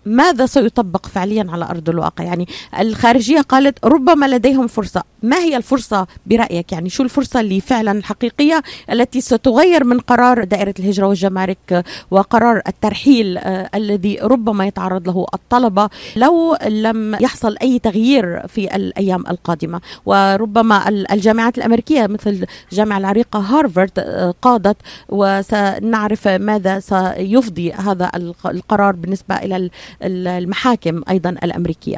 ماذا 0.05 0.45
سيطبق 0.45 1.05
فعليا 1.05 1.45
على 1.50 1.65
أرض 1.65 1.89
الواقع؟ 1.89 2.24
يعني 2.24 2.47
الخارجية 2.79 3.41
قالت 3.41 3.85
ربما 3.85 4.25
لديهم 4.25 4.67
فرصة. 4.67 5.03
ما 5.24 5.38
هي 5.38 5.57
الفرصة 5.57 6.07
برأيك؟ 6.25 6.71
يعني 6.71 6.89
شو 6.89 7.03
الفرصة 7.03 7.39
اللي 7.39 7.62
فعلا 7.62 7.91
الحقيقية 7.91 8.62
التي 8.91 9.21
ستغير 9.21 9.83
من 9.83 10.00
قرار 10.00 10.43
دائرة 10.43 10.74
الهجرة 10.79 11.07
والجمارك 11.07 11.83
وقرار 12.12 12.62
الترحيل 12.67 13.38
آه 13.38 13.69
الذي 13.75 14.19
ربما 14.21 14.65
يتعرض 14.67 15.07
له 15.07 15.25
الطلبة 15.33 15.89
لو 16.15 16.57
لم 16.67 17.17
يحصل 17.21 17.57
أي 17.62 17.79
تغيير 17.79 18.47
في 18.47 18.75
الأيام 18.75 19.24
القادمة؟ 19.29 19.81
وربما 20.05 20.89
الجامعات 20.89 21.57
الأمريكية 21.57 22.07
مثل 22.07 22.45
الجامعة 22.71 22.97
العريقة 22.97 23.39
هارفارد 23.39 23.91
آه 24.00 24.33
قادت 24.41 24.77
وسنعرف 25.09 26.27
ماذا 26.27 26.79
سيفضي 26.79 27.71
هذا 27.74 28.12
القرار 28.45 28.95
بالنسبة 28.95 29.35
إلى 29.35 29.69
المحاكم 30.03 31.01
أيضا 31.09 31.29
الأمريكية. 31.29 31.97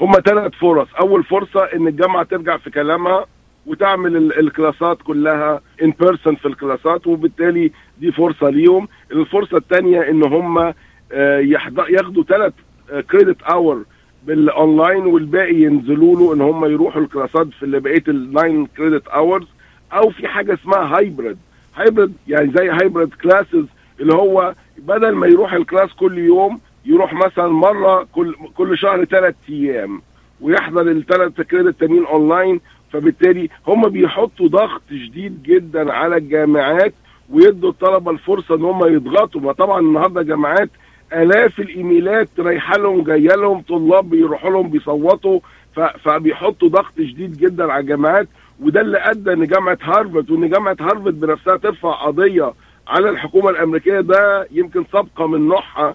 هم 0.00 0.12
ثلاث 0.12 0.52
فرص. 0.52 0.88
أول 1.00 1.24
فرصة 1.24 1.64
إن 1.64 1.86
الجامعة 1.88 2.22
ترجع 2.22 2.56
في 2.56 2.70
كلامها 2.70 3.26
وتعمل 3.66 4.16
الكلاسات 4.16 4.98
كلها 5.02 5.60
ان 5.82 5.90
بيرسون 6.00 6.34
في 6.36 6.48
الكلاسات 6.48 7.06
وبالتالي 7.06 7.72
دي 8.00 8.12
فرصة 8.12 8.48
ليهم. 8.50 8.88
الفرصة 9.12 9.56
الثانية 9.56 10.00
إن 10.10 10.22
هم 10.22 10.74
ياخدوا 11.88 12.24
ثلاث 12.24 12.52
credit 13.10 13.42
hour 13.42 13.84
بال 14.26 14.46
online 14.46 15.06
والباقي 15.06 15.54
ينزلوا 15.54 16.16
له 16.16 16.34
إن 16.34 16.40
هم 16.40 16.64
يروحوا 16.64 17.02
ال 17.02 17.08
classات 17.08 17.46
في 17.60 17.66
بقيه 17.80 18.04
ال 18.08 18.20
nine 18.20 18.66
credit 18.66 19.08
hours 19.08 19.46
أو 19.92 20.10
في 20.10 20.28
حاجة 20.28 20.54
اسمها 20.54 20.96
hybrid 20.96 21.38
hybrid 21.76 22.12
يعني 22.28 22.52
زي 22.56 22.68
hybrid 22.70 23.10
classes 23.22 23.64
اللي 24.00 24.14
هو 24.14 24.54
بدل 24.78 25.10
ما 25.12 25.26
يروح 25.26 25.52
ال 25.52 25.59
class 25.59 25.92
كل 25.92 26.18
يوم 26.18 26.60
يروح 26.86 27.14
مثلا 27.14 27.48
مرة 27.48 28.06
كل 28.12 28.34
كل 28.56 28.78
شهر 28.78 29.04
ثلاث 29.04 29.34
أيام 29.48 30.02
ويحضر 30.40 30.90
الثلاث 30.90 31.40
كريدت 31.40 31.66
التانيين 31.68 32.06
أونلاين. 32.06 32.60
فبالتالي 32.92 33.48
هم 33.66 33.88
بيحطوا 33.88 34.48
ضغط 34.48 34.82
شديد 34.90 35.42
جدا 35.42 35.92
على 35.92 36.16
الجامعات 36.16 36.94
ويدوا 37.30 37.70
الطلبة 37.70 38.10
الفرصة 38.10 38.54
إن 38.54 38.64
هم 38.64 38.94
يضغطوا. 38.94 39.40
ما 39.40 39.52
طبعا 39.52 39.80
النهارده 39.80 40.22
جامعات 40.22 40.70
آلاف 41.12 41.60
الإيميلات 41.60 42.28
رايحة 42.38 42.78
لهم 42.78 43.04
جاية 43.04 43.34
لهم 43.36 43.62
طلاب 43.62 44.10
بيروحوا 44.10 44.50
لهم 44.50 44.70
بيصوتوا. 44.70 45.40
فبيحطوا 46.04 46.68
ضغط 46.68 46.92
شديد 46.98 47.36
جدا 47.36 47.72
على 47.72 47.80
الجامعات 47.80 48.28
وده 48.60 48.80
اللي 48.80 48.98
أدى 48.98 49.32
إن 49.32 49.46
جامعة 49.46 49.78
هارفارد 49.82 50.30
وإن 50.30 50.48
جامعة 50.48 50.76
هارفارد 50.80 51.20
بنفسها 51.20 51.56
ترفع 51.56 51.92
قضية 52.06 52.52
على 52.88 53.10
الحكومة 53.10 53.50
الأمريكية 53.50 54.00
ده 54.00 54.46
يمكن 54.50 54.84
سابقة 54.92 55.26
من 55.26 55.48
نوعها 55.48 55.94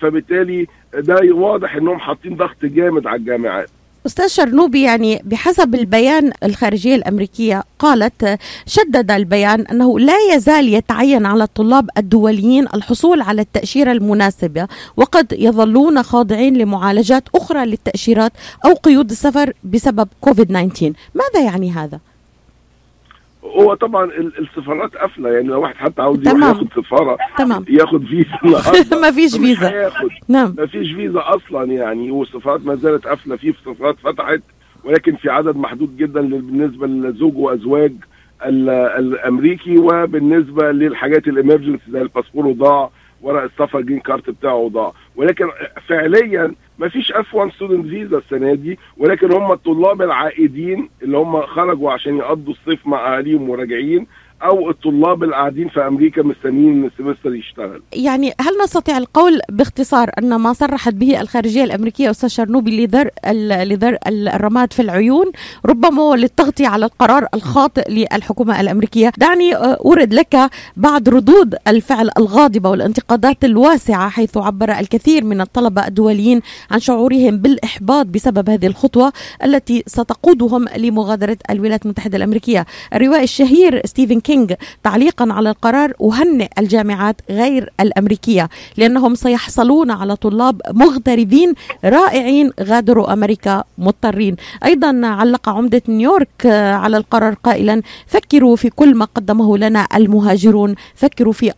فبالتالي 0.00 0.66
ده 0.94 1.18
واضح 1.34 1.76
إنهم 1.76 1.98
حاطين 1.98 2.36
ضغط 2.36 2.64
جامد 2.64 3.06
على 3.06 3.16
الجامعات. 3.16 3.68
أستاذ 4.06 4.26
شرنوبي 4.28 4.82
يعني 4.82 5.20
بحسب 5.24 5.74
البيان 5.74 6.32
الخارجية 6.42 6.94
الأمريكية 6.94 7.62
قالت 7.78 8.38
شدد 8.66 9.10
البيان 9.10 9.60
أنه 9.60 9.98
لا 9.98 10.16
يزال 10.34 10.68
يتعين 10.74 11.26
على 11.26 11.44
الطلاب 11.44 11.88
الدوليين 11.98 12.66
الحصول 12.74 13.22
على 13.22 13.42
التأشيرة 13.42 13.92
المناسبة 13.92 14.66
وقد 14.96 15.32
يظلون 15.38 16.02
خاضعين 16.02 16.56
لمعالجات 16.58 17.28
أخرى 17.34 17.66
للتأشيرات 17.66 18.32
أو 18.64 18.72
قيود 18.74 19.10
السفر 19.10 19.52
بسبب 19.64 20.08
كوفيد 20.20 20.48
19 20.48 20.92
ماذا 21.14 21.44
يعني 21.46 21.70
هذا؟ 21.72 22.00
هو 23.44 23.74
طبعا 23.74 24.10
السفارات 24.38 24.96
قافلة 24.96 25.30
يعني 25.30 25.48
لو 25.48 25.62
واحد 25.62 25.74
حتى 25.74 26.02
عاوز 26.02 26.28
يروح 26.28 26.42
ياخد 26.42 26.68
سفارة 26.76 27.18
تمام. 27.38 27.64
ياخد 27.68 28.04
فيزا 28.04 28.96
ما 29.02 29.10
فيش 29.10 29.36
فيزا. 29.36 29.90
نعم. 30.28 30.54
ما 30.58 30.66
فيش 30.66 30.92
فيزا 30.92 31.20
أصلا 31.24 31.64
يعني 31.72 32.10
والسفارات 32.10 32.66
ما 32.66 32.74
زالت 32.74 33.06
قافلة 33.06 33.36
في 33.36 33.54
سفارات 33.64 33.96
فتحت 33.98 34.40
ولكن 34.84 35.16
في 35.16 35.30
عدد 35.30 35.56
محدود 35.56 35.96
جدا 35.96 36.20
بالنسبة 36.20 36.86
للزوج 36.86 37.36
وأزواج 37.36 37.92
الأمريكي 38.98 39.78
وبالنسبة 39.78 40.72
للحاجات 40.72 41.28
ال 41.28 41.33
emergency 41.33 41.82
زي 41.90 42.02
الباسبور 42.02 42.52
ضاع 42.52 42.90
ورق 43.22 43.42
السفر 43.42 43.80
green 43.80 44.00
card 44.00 44.30
بتاعه 44.30 44.68
ضاع 44.72 44.92
ولكن 45.16 45.44
فعليا 45.88 46.54
ما 46.78 46.88
فيش 46.88 47.12
F1 47.12 47.34
student 47.34 47.86
visa 47.86 48.18
السنة 48.18 48.54
دي 48.54 48.78
ولكن 48.96 49.32
هم 49.32 49.52
الطلاب 49.52 50.02
العائدين 50.02 50.88
اللي 51.02 51.16
هم 51.18 51.42
خرجوا 51.42 51.92
عشان 51.92 52.16
يقضوا 52.16 52.52
الصيف 52.52 52.86
مع 52.86 53.16
أهاليهم 53.16 53.48
وراجعين. 53.50 54.06
أو 54.44 54.70
الطلاب 54.70 55.22
اللي 55.22 55.34
قاعدين 55.34 55.68
في 55.68 55.86
أمريكا 55.86 56.22
مستنيين 56.22 56.84
ال 56.84 56.90
semester 56.90 57.34
يشتغل. 57.34 57.82
يعني 57.92 58.32
هل 58.40 58.52
نستطيع 58.64 58.98
القول 58.98 59.40
باختصار 59.48 60.10
أن 60.18 60.34
ما 60.34 60.52
صرحت 60.52 60.94
به 60.94 61.20
الخارجية 61.20 61.64
الأمريكية 61.64 62.10
أستاذ 62.10 62.28
شرنوبي 62.28 62.86
لذر 62.86 63.10
لذر 63.64 63.98
الرماد 64.06 64.72
في 64.72 64.82
العيون؟ 64.82 65.26
ربما 65.66 66.16
للتغطيه 66.16 66.68
على 66.68 66.84
القرار 66.84 67.26
الخاطئ 67.34 67.90
للحكومة 67.90 68.60
الأمريكية. 68.60 69.12
دعني 69.18 69.54
أورد 69.54 70.14
لك 70.14 70.36
بعض 70.76 71.08
ردود 71.08 71.54
الفعل 71.68 72.10
الغاضبة 72.18 72.70
والانتقادات 72.70 73.44
الواسعة 73.44 74.08
حيث 74.08 74.36
عبر 74.36 74.78
الكثير 74.78 75.24
من 75.24 75.40
الطلبة 75.40 75.86
الدوليين 75.86 76.40
عن 76.70 76.80
شعورهم 76.80 77.36
بالإحباط 77.36 78.06
بسبب 78.06 78.50
هذه 78.50 78.66
الخطوة 78.66 79.12
التي 79.44 79.82
ستقودهم 79.86 80.64
لمغادرة 80.76 81.36
الولايات 81.50 81.84
المتحدة 81.84 82.16
الأمريكية. 82.16 82.66
الروائي 82.94 83.24
الشهير 83.24 83.80
ستيفن 83.86 84.20
كينج 84.34 84.54
تعليقا 84.82 85.32
على 85.32 85.50
القرار 85.50 85.92
أهنئ 86.02 86.48
الجامعات 86.58 87.16
غير 87.30 87.72
الأمريكية 87.80 88.48
لأنهم 88.76 89.14
سيحصلون 89.14 89.90
على 89.90 90.16
طلاب 90.16 90.60
مغتربين 90.70 91.54
رائعين 91.84 92.50
غادروا 92.60 93.12
أمريكا 93.12 93.64
مضطرين. 93.78 94.36
أيضا 94.64 95.00
علق 95.04 95.48
عمدة 95.48 95.82
نيويورك 95.88 96.46
على 96.82 96.96
القرار 96.96 97.34
قائلا 97.34 97.82
فكروا 98.06 98.56
في 98.56 98.70
كل 98.70 98.94
ما 98.94 99.04
قدمه 99.04 99.58
لنا 99.58 99.86
المهاجرون 99.94 100.74
فكروا 100.94 101.32
في 101.32 101.52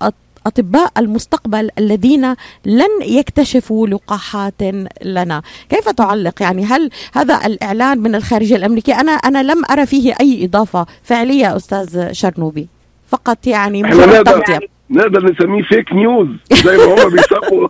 أطباء 0.46 0.92
المستقبل 0.98 1.70
الذين 1.78 2.34
لن 2.64 3.02
يكتشفوا 3.02 3.86
لقاحات 3.86 4.62
لنا. 5.04 5.42
كيف 5.68 5.88
تعلق؟ 5.88 6.42
يعني 6.42 6.64
هل 6.64 6.90
هذا 7.14 7.46
الإعلان 7.46 7.98
من 7.98 8.14
الخارجية 8.14 8.56
الأمريكية؟ 8.56 9.00
أنا 9.00 9.12
أنا 9.12 9.42
لم 9.42 9.62
أرى 9.70 9.86
فيه 9.86 10.14
أي 10.20 10.44
إضافة 10.44 10.86
فعلية 11.02 11.56
أستاذ 11.56 12.12
شرنوبي. 12.12 12.68
فقط 13.08 13.46
يعني 13.46 13.82
مجرد 13.82 14.28
نقدر 14.90 15.32
نسميه 15.32 15.62
فيك 15.62 15.92
نيوز 15.92 16.28
زي 16.52 16.76
ما 16.76 16.84
هو 16.84 17.10
بيسموا 17.10 17.68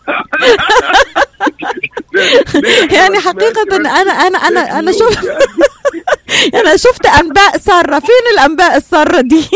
يعني 2.96 3.18
حقيقة 3.18 3.76
أنا 3.76 3.88
أنا 3.88 4.38
أنا 4.38 4.78
أنا 4.78 4.92
شفت 4.92 5.28
أنا 6.60 6.76
شفت 6.76 7.06
أنباء 7.06 7.58
سارة. 7.58 7.98
فين 7.98 8.24
الأنباء 8.34 8.76
السارة 8.76 9.20
دي؟ 9.20 9.48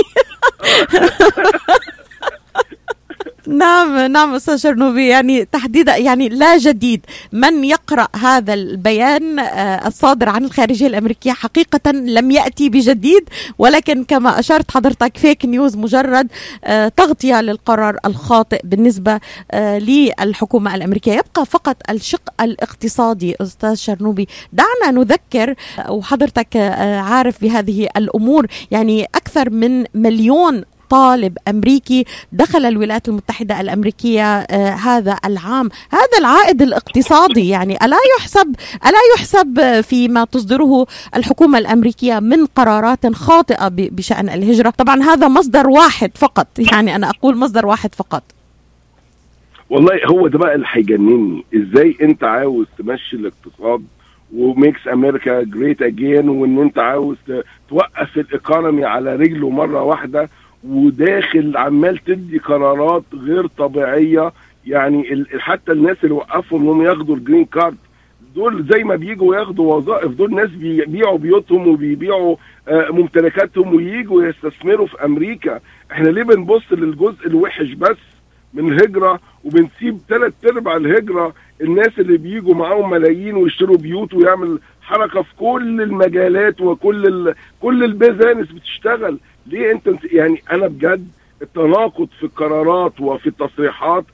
نعم 3.50 3.98
نعم 4.12 4.34
أستاذ 4.34 4.56
شرنوبي. 4.56 5.08
يعني 5.08 5.44
تحديدا 5.44 5.96
يعني 5.96 6.28
لا 6.28 6.58
جديد 6.58 7.06
من 7.32 7.64
يقرأ 7.64 8.08
هذا 8.16 8.54
البيان 8.54 9.38
آه، 9.38 9.86
الصادر 9.88 10.28
عن 10.28 10.44
الخارجية 10.44 10.86
الأمريكية 10.86 11.32
حقيقة 11.32 11.90
لم 11.90 12.30
يأتي 12.30 12.68
بجديد 12.68 13.28
ولكن 13.58 14.04
كما 14.04 14.38
أشرت 14.38 14.70
حضرتك 14.70 15.16
فيك 15.16 15.44
نيوز 15.44 15.76
مجرد 15.76 16.28
آه، 16.64 16.88
تغطية 16.88 17.40
للقرار 17.40 17.96
الخاطئ 18.06 18.60
بالنسبة 18.64 19.20
آه، 19.50 19.78
للحكومة 19.78 20.74
الأمريكية. 20.74 21.12
يبقى 21.12 21.46
فقط 21.46 21.76
الشق 21.90 22.32
الاقتصادي 22.40 23.34
أستاذ 23.42 23.74
شرنوبي. 23.74 24.28
دعنا 24.52 24.98
نذكر 25.00 25.54
وحضرتك 25.88 26.56
عارف 26.56 27.42
بهذه 27.42 27.88
الأمور 27.96 28.46
يعني 28.70 29.04
أكثر 29.04 29.50
من 29.50 29.84
مليون 29.94 30.64
طالب 30.90 31.38
أمريكي 31.48 32.04
دخل 32.32 32.64
الولايات 32.66 33.08
المتحدة 33.08 33.60
الأمريكية 33.60 34.24
آه 34.38 34.70
هذا 34.70 35.16
العام. 35.24 35.68
هذا 35.90 36.18
العائد 36.18 36.62
الاقتصادي 36.62 37.48
يعني 37.48 37.76
ألا 37.84 37.96
يحسب 38.18 38.54
ألا 38.86 38.98
يحسب 39.16 39.80
فيما 39.80 40.24
تصدره 40.24 40.86
الحكومة 41.16 41.58
الأمريكية 41.58 42.18
من 42.18 42.46
قرارات 42.46 43.06
خاطئة 43.14 43.68
بشأن 43.68 44.28
الهجرة؟ 44.28 44.70
طبعا 44.70 45.02
هذا 45.02 45.28
مصدر 45.28 45.68
واحد 45.68 46.10
فقط 46.14 46.46
يعني 46.72 46.96
أنا 46.96 47.10
أقول 47.10 47.36
مصدر 47.36 47.66
واحد 47.66 47.94
فقط. 47.94 48.22
والله 49.70 50.00
هو 50.06 50.28
ده 50.28 50.38
بقى 50.38 50.54
اللي 50.54 50.66
هيجنني. 50.70 51.44
إزاي 51.54 51.96
أنت 52.02 52.24
عاوز 52.24 52.66
تمشي 52.78 53.16
الاقتصاد 53.16 53.84
وميكس 54.36 54.80
أمريكا 54.92 55.42
جريت 55.42 55.82
اجين 55.82 56.28
وإن 56.28 56.58
أنت 56.58 56.78
عاوز 56.78 57.16
توقف 57.70 58.16
الايكونومي 58.16 58.84
على 58.84 59.16
رجله 59.16 59.50
مرة 59.50 59.82
واحدة 59.82 60.28
وداخل 60.68 61.56
عمال 61.56 61.98
تدي 61.98 62.38
قرارات 62.38 63.04
غير 63.14 63.46
طبيعية. 63.46 64.32
يعني 64.66 65.24
حتى 65.38 65.72
الناس 65.72 65.96
اللي 66.04 66.14
وقفوا 66.14 66.58
انهم 66.58 66.82
ياخدوا 66.82 67.16
ال 67.16 67.21
green 67.21 67.44
card 67.44 67.76
دول 68.34 68.66
زي 68.72 68.84
ما 68.84 68.96
بيجوا 68.96 69.36
ياخدوا 69.36 69.74
وظائف 69.74 70.10
دول 70.12 70.34
ناس 70.34 70.50
بيبيعوا 70.50 71.18
بيوتهم 71.18 71.68
وبيبيعوا 71.68 72.36
ممتلكاتهم 72.70 73.74
وييجوا 73.74 74.22
يستثمروا 74.24 74.86
في 74.86 75.04
أمريكا. 75.04 75.60
إحنا 75.92 76.08
ليه 76.08 76.22
بنبص 76.22 76.72
للجزء 76.72 77.26
الوحش 77.26 77.72
بس 77.72 77.96
من 78.54 78.72
الهجرة 78.72 79.20
وبنسيب 79.44 79.98
ثلاث 80.08 80.32
أرباع 80.52 80.76
الهجرة؟ 80.76 81.34
الناس 81.60 81.98
اللي 81.98 82.16
بيجوا 82.18 82.54
معاهم 82.54 82.90
ملايين 82.90 83.34
ويشتروا 83.34 83.76
بيوت 83.76 84.14
ويعمل 84.14 84.58
حركة 84.82 85.22
في 85.22 85.34
كل 85.38 85.82
المجالات 85.82 86.60
وكل 86.60 87.06
ال... 87.06 87.34
كل 87.60 87.84
ال 87.84 87.92
business 87.92 88.52
بتشتغل. 88.52 89.18
ليه 89.50 89.72
انت 89.72 89.88
يعني 90.04 90.42
أنا 90.52 90.66
بجد 90.66 91.08
التناقض 91.42 92.08
في 92.18 92.22
القرارات 92.26 93.00
وفي 93.00 93.26
التصريحات 93.26 94.04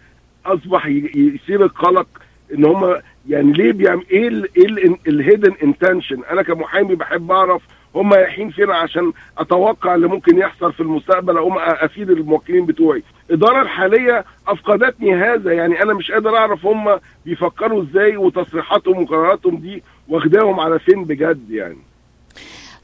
اصبح 0.47 0.87
يصير 0.87 1.65
القلق 1.65 2.07
ان 2.55 2.65
هم 2.65 2.97
يعني 3.29 3.53
ليه 3.53 3.73
بيعمل 3.73 4.05
إيه 4.11 4.29
ال 4.29 4.49
إيه 4.57 4.97
ال 5.09 5.15
hidden 5.15 5.53
intention 5.63 6.23
أنا 6.31 6.43
كمحامي 6.43 6.95
بحب 6.95 7.31
اعرف 7.33 7.63
هم 7.95 8.13
رايحين 8.13 8.51
فين 8.51 8.71
عشان 8.71 9.13
أتوقع 9.39 9.95
اللي 9.95 10.09
ممكن 10.09 10.39
يحصل 10.39 10.73
في 10.73 10.81
المستقبل 10.81 11.37
اقوم 11.37 11.59
افيد 11.59 12.11
الموكلين 12.11 12.67
بتوعي. 12.67 13.03
الإدارة 13.31 13.63
الحالية 13.63 14.25
أفقدتني 14.49 15.15
هذا 15.15 15.53
يعني 15.53 15.83
أنا 15.83 15.95
مش 15.95 16.11
قادر 16.13 16.37
أعرف 16.37 16.67
هم 16.67 17.01
بيفكروا 17.27 17.83
إزاي 17.83 18.17
وتصريحاتهم 18.17 19.03
وقراراتهم 19.03 19.57
دي 19.57 19.83
واخداهم 20.09 20.61
على 20.61 20.79
فين 20.79 21.05
بجد 21.05 21.51
يعني. 21.51 21.79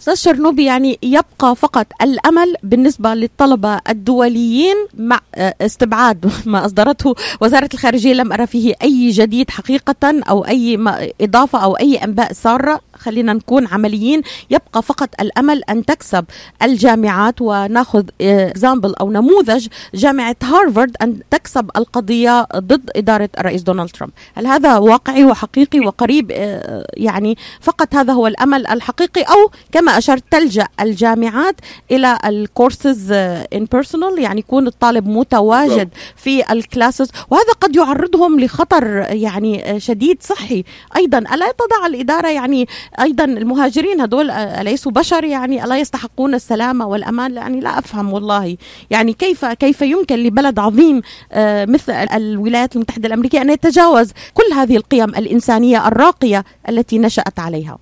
أستاذ 0.02 0.14
شرنوبي 0.14 0.64
يعني 0.64 0.98
يبقى 1.02 1.56
فقط 1.56 1.86
الأمل 2.02 2.54
بالنسبة 2.62 3.14
للطلبة 3.14 3.80
الدوليين 3.88 4.76
مع 4.94 5.20
آه، 5.34 5.54
استبعاد 5.60 6.32
ما 6.46 6.66
أصدرته 6.66 7.14
وزارة 7.40 7.68
الخارجية 7.74 8.14
لم 8.14 8.32
أرى 8.32 8.46
فيه 8.46 8.74
أي 8.82 9.10
جديد 9.10 9.50
حقيقة 9.50 10.22
أو 10.28 10.46
أي 10.46 10.78
إضافة 11.20 11.58
أو 11.58 11.76
أي 11.76 11.96
أنباء 11.96 12.32
سارة. 12.32 12.80
خلينا 12.94 13.32
نكون 13.32 13.66
عمليين 13.66 14.22
يبقى 14.50 14.82
فقط 14.82 15.08
الأمل 15.20 15.62
أن 15.70 15.84
تكسب 15.84 16.24
الجامعات 16.62 17.34
وناخذ 17.40 18.04
example 18.20 18.94
أو 18.94 19.10
نموذج 19.10 19.66
جامعة 19.94 20.36
هارفارد 20.42 20.96
أن 21.02 21.20
تكسب 21.30 21.70
القضية 21.76 22.46
ضد 22.56 22.90
إدارة 22.96 23.28
الرئيس 23.38 23.62
دونالد 23.62 23.90
ترامب. 23.90 24.12
هل 24.34 24.46
هذا 24.46 24.78
واقعي 24.78 25.24
وحقيقي 25.24 25.80
وقريب؟ 25.80 26.30
آه، 26.32 26.86
يعني 26.96 27.36
فقط 27.60 27.94
هذا 27.94 28.12
هو 28.12 28.26
الأمل 28.26 28.66
الحقيقي 28.66 29.22
أو 29.22 29.50
كما 29.72 29.91
أشرت 29.98 30.24
تلجأ 30.30 30.68
الجامعات 30.80 31.56
إلى 31.90 32.18
ال 32.24 32.35
courses 32.35 33.12
in 33.12 33.64
personal 33.72 34.18
يعني 34.18 34.40
يكون 34.40 34.66
الطالب 34.66 35.08
متواجد 35.08 35.88
في 36.16 36.52
ال 36.52 36.60
classes 36.60 37.10
وهذا 37.30 37.52
قد 37.60 37.76
يعرضهم 37.76 38.40
لخطر 38.40 38.86
يعني 39.10 39.80
شديد 39.80 40.22
صحي. 40.22 40.64
أيضا 40.96 41.18
ألا 41.18 41.52
تضع 41.52 41.86
الإدارة 41.86 42.28
يعني 42.28 42.68
أيضا 43.00 43.24
المهاجرين 43.24 44.00
هدول 44.00 44.30
أليسوا 44.30 44.92
بشر؟ 44.92 45.24
يعني 45.24 45.64
ألا 45.64 45.78
يستحقون 45.78 46.34
السلامه 46.34 46.86
والأمان؟ 46.86 47.34
يعني 47.34 47.60
لا 47.60 47.78
أفهم 47.78 48.12
والله. 48.12 48.56
يعني 48.90 49.12
كيف 49.12 49.44
كيف 49.44 49.82
يمكن 49.82 50.16
لبلد 50.16 50.58
عظيم 50.58 51.02
آه، 51.32 51.64
مثل 51.64 51.92
الولايات 51.92 52.76
المتحدة 52.76 53.06
الأمريكية 53.06 53.42
أن 53.42 53.50
يتجاوز 53.50 54.12
كل 54.34 54.54
هذه 54.54 54.76
القيم 54.76 55.08
الإنسانية 55.08 55.88
الراقية 55.88 56.44
التي 56.68 56.98
نشأت 56.98 57.38
عليها؟ 57.38 57.78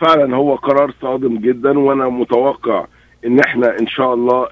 فعلا 0.00 0.36
هو 0.36 0.54
قرار 0.54 0.92
صادم 1.02 1.38
جدا 1.38 1.78
وأنا 1.78 2.08
متوقع 2.08 2.86
إن 3.26 3.40
إحنا 3.40 3.78
إن 3.80 3.86
شاء 3.86 4.14
الله 4.14 4.46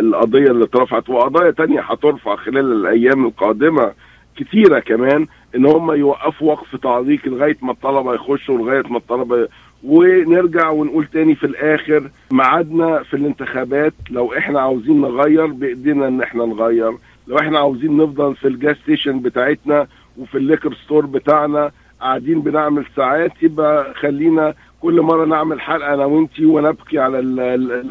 القضية 0.00 0.50
اللي 0.50 0.64
اترفعت 0.64 1.08
وقضايا 1.10 1.50
تانية 1.50 1.80
هترفع 1.80 2.36
خلال 2.36 2.72
الأيام 2.72 3.26
القادمة 3.26 3.92
كتيرة 4.36 4.78
كمان 4.78 5.26
إن 5.56 5.66
هم 5.66 5.92
يوقفوا 5.92 6.52
وقف 6.52 6.76
تعليق 6.76 7.20
لغاية 7.28 7.56
ما 7.62 7.72
الطلبة 7.72 8.14
يخشوا 8.14 8.58
لغايه 8.58 8.82
ما 8.90 8.96
الطلبة 8.96 9.48
ونرجع 9.84 10.70
ونقول 10.70 11.04
تاني 11.06 11.34
في 11.34 11.46
الآخر 11.46 12.10
ميعادنا 12.32 13.02
في 13.02 13.14
الانتخابات 13.14 13.94
لو 14.10 14.32
إحنا 14.38 14.60
عاوزين 14.60 15.00
نغير 15.00 15.46
بإيدينا 15.46 16.08
إن 16.08 16.22
إحنا 16.22 16.44
نغير 16.46 16.92
لو 17.28 17.38
إحنا 17.38 17.58
عاوزين 17.58 17.96
نفضل 17.96 18.34
في 18.36 18.48
ال 18.48 18.55
gas 18.55 18.76
station 18.76 19.20
بتاعتنا 19.20 19.86
وفي 20.18 20.38
الليكر 20.38 20.74
ستور 20.74 21.06
بتاعنا 21.06 21.70
قاعدين 22.00 22.40
بنعمل 22.40 22.84
ساعات 22.96 23.32
يبقى 23.42 23.94
خلينا 23.94 24.54
كل 24.80 25.00
مرة 25.00 25.24
نعمل 25.24 25.60
حلقة 25.60 25.94
أنا 25.94 26.04
وأنتي 26.04 26.46
ونبكي 26.46 26.98
على 26.98 27.18
ال 27.18 27.38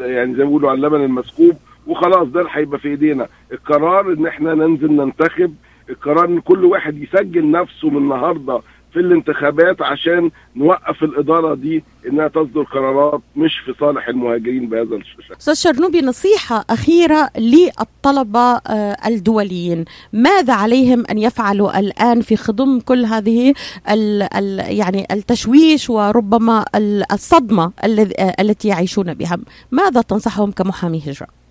يعني 0.00 0.32
زي 0.34 0.38
ما 0.38 0.44
بيقولوا 0.48 0.70
على 0.70 0.76
اللبن 0.76 1.04
المسكوب 1.04 1.56
وخلاص 1.86 2.28
ده 2.28 2.40
اللي 2.40 2.50
هيبقى 2.54 2.78
في 2.78 2.88
إيدينا. 2.88 3.26
القرار 3.52 4.12
إن 4.12 4.26
إحنا 4.26 4.54
ننزل 4.54 4.92
ننتخب 4.92 5.54
القرار 5.90 6.24
إن 6.24 6.40
كل 6.40 6.64
واحد 6.64 6.98
يسجل 7.02 7.50
نفسه 7.50 7.90
من 7.90 7.96
النهارده 7.96 8.60
في 8.96 9.02
الانتخابات 9.02 9.82
عشان 9.82 10.30
نوقف 10.56 11.02
الإدارة 11.02 11.54
دي 11.54 11.84
إنها 12.08 12.28
تصدر 12.28 12.62
قرارات 12.62 13.20
مش 13.36 13.58
في 13.58 13.74
صالح 13.80 14.08
المهاجرين 14.08 14.68
بهذا 14.68 14.96
الشكل. 14.96 15.34
أستاذ 15.40 15.54
شرنوبي 15.54 16.00
نصيحة 16.00 16.64
أخيرة 16.70 17.30
للطلبة 17.38 18.56
آه، 18.56 18.96
الدوليين، 19.06 19.84
ماذا 20.12 20.54
عليهم 20.54 21.04
أن 21.10 21.18
يفعلوا 21.18 21.78
الآن 21.78 22.20
في 22.20 22.36
خضم 22.36 22.80
كل 22.80 23.04
هذه 23.04 23.54
ال 23.90 24.22
ال 24.22 24.76
يعني 24.78 25.06
التشويش 25.10 25.90
وربما 25.90 26.64
الصدمة 27.12 27.72
آه، 27.84 28.34
التي 28.40 28.68
يعيشون 28.68 29.14
بها؟ 29.14 29.38
ماذا 29.70 30.00
تنصحهم 30.00 30.50
كمحامي 30.52 31.02
هجرة؟ 31.06 31.45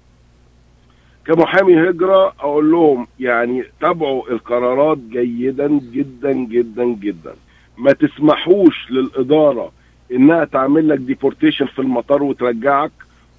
كمحامي 1.27 1.89
هجرة 1.89 2.27
أقول 2.39 2.71
لهم 2.71 3.07
يعني 3.19 3.63
تابعوا 3.81 4.29
القرارات 4.31 4.97
جيدا 4.97 5.67
جدا 5.67 6.31
جدا 6.31 6.85
جدا. 6.85 7.33
ما 7.77 7.91
تسمحوش 7.91 8.91
للإدارة 8.91 9.71
إنها 10.11 10.45
تعمل 10.45 10.89
لك 10.89 10.97
ديبورتيشن 10.99 11.65
في 11.65 11.79
المطار 11.79 12.23
وترجعك 12.23 12.91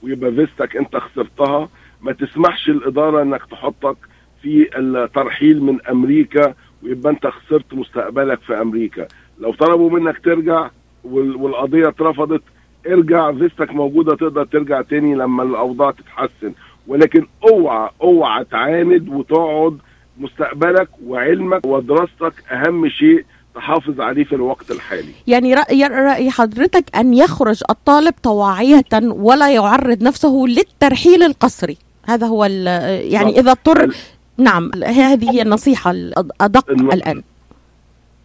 ويبقى 0.03 0.33
فيستك 0.33 0.77
أنت 0.77 0.96
خسرتها. 0.96 1.68
ما 2.03 2.12
تسمحش 2.12 2.68
الإدارة 2.68 3.22
إنك 3.22 3.42
تحطك 3.51 3.96
في 4.42 4.79
الترحيل 4.79 5.62
من 5.62 5.79
أمريكا 5.90 6.55
ويبقى 6.83 7.12
أنت 7.12 7.27
خسرت 7.27 7.75
مستقبلك 7.75 8.40
في 8.40 8.61
أمريكا. 8.61 9.07
لو 9.38 9.53
طلبوا 9.53 9.90
منك 9.90 10.18
ترجع 10.18 10.70
والقضية 11.05 11.88
اترفضت 11.88 12.42
ارجع 12.87 13.33
فيستك 13.33 13.70
موجودة 13.70 14.16
تقدر 14.16 14.44
ترجع 14.44 14.83
تاني 14.83 15.14
لما 15.14 15.42
الأوضاع 15.42 15.90
تتحسن. 15.90 16.53
ولكن 16.88 17.27
اوعى 17.51 17.90
اوعى 18.03 18.44
تعاند 18.44 19.09
وتقعد 19.09 19.79
مستقبلك 20.18 20.88
وعلمك 21.07 21.66
ودراستك 21.66 22.33
أهم 22.53 22.88
شيء 22.88 23.25
تحافظ 23.55 24.01
عليه 24.01 24.25
في 24.25 24.35
الوقت 24.35 24.70
الحالي. 24.70 25.12
يعني 25.27 25.55
رأي, 25.55 25.85
رأي 25.85 26.31
حضرتك 26.31 26.96
أن 26.96 27.14
يخرج 27.14 27.62
الطالب 27.70 28.14
طواعية 28.22 28.85
ولا 29.03 29.55
يعرض 29.55 30.03
نفسه 30.03 30.44
للترحيل 30.49 31.22
القسري. 31.22 31.77
هذا 32.07 32.27
هو 32.27 32.44
يعني 32.44 33.40
إذا 33.40 33.51
اضطر 33.51 33.94
نعم 34.38 34.70
هذه 34.85 35.31
هي 35.31 35.42
النصيحة 35.42 35.90
الأدق. 35.90 36.70
الآن. 36.70 37.22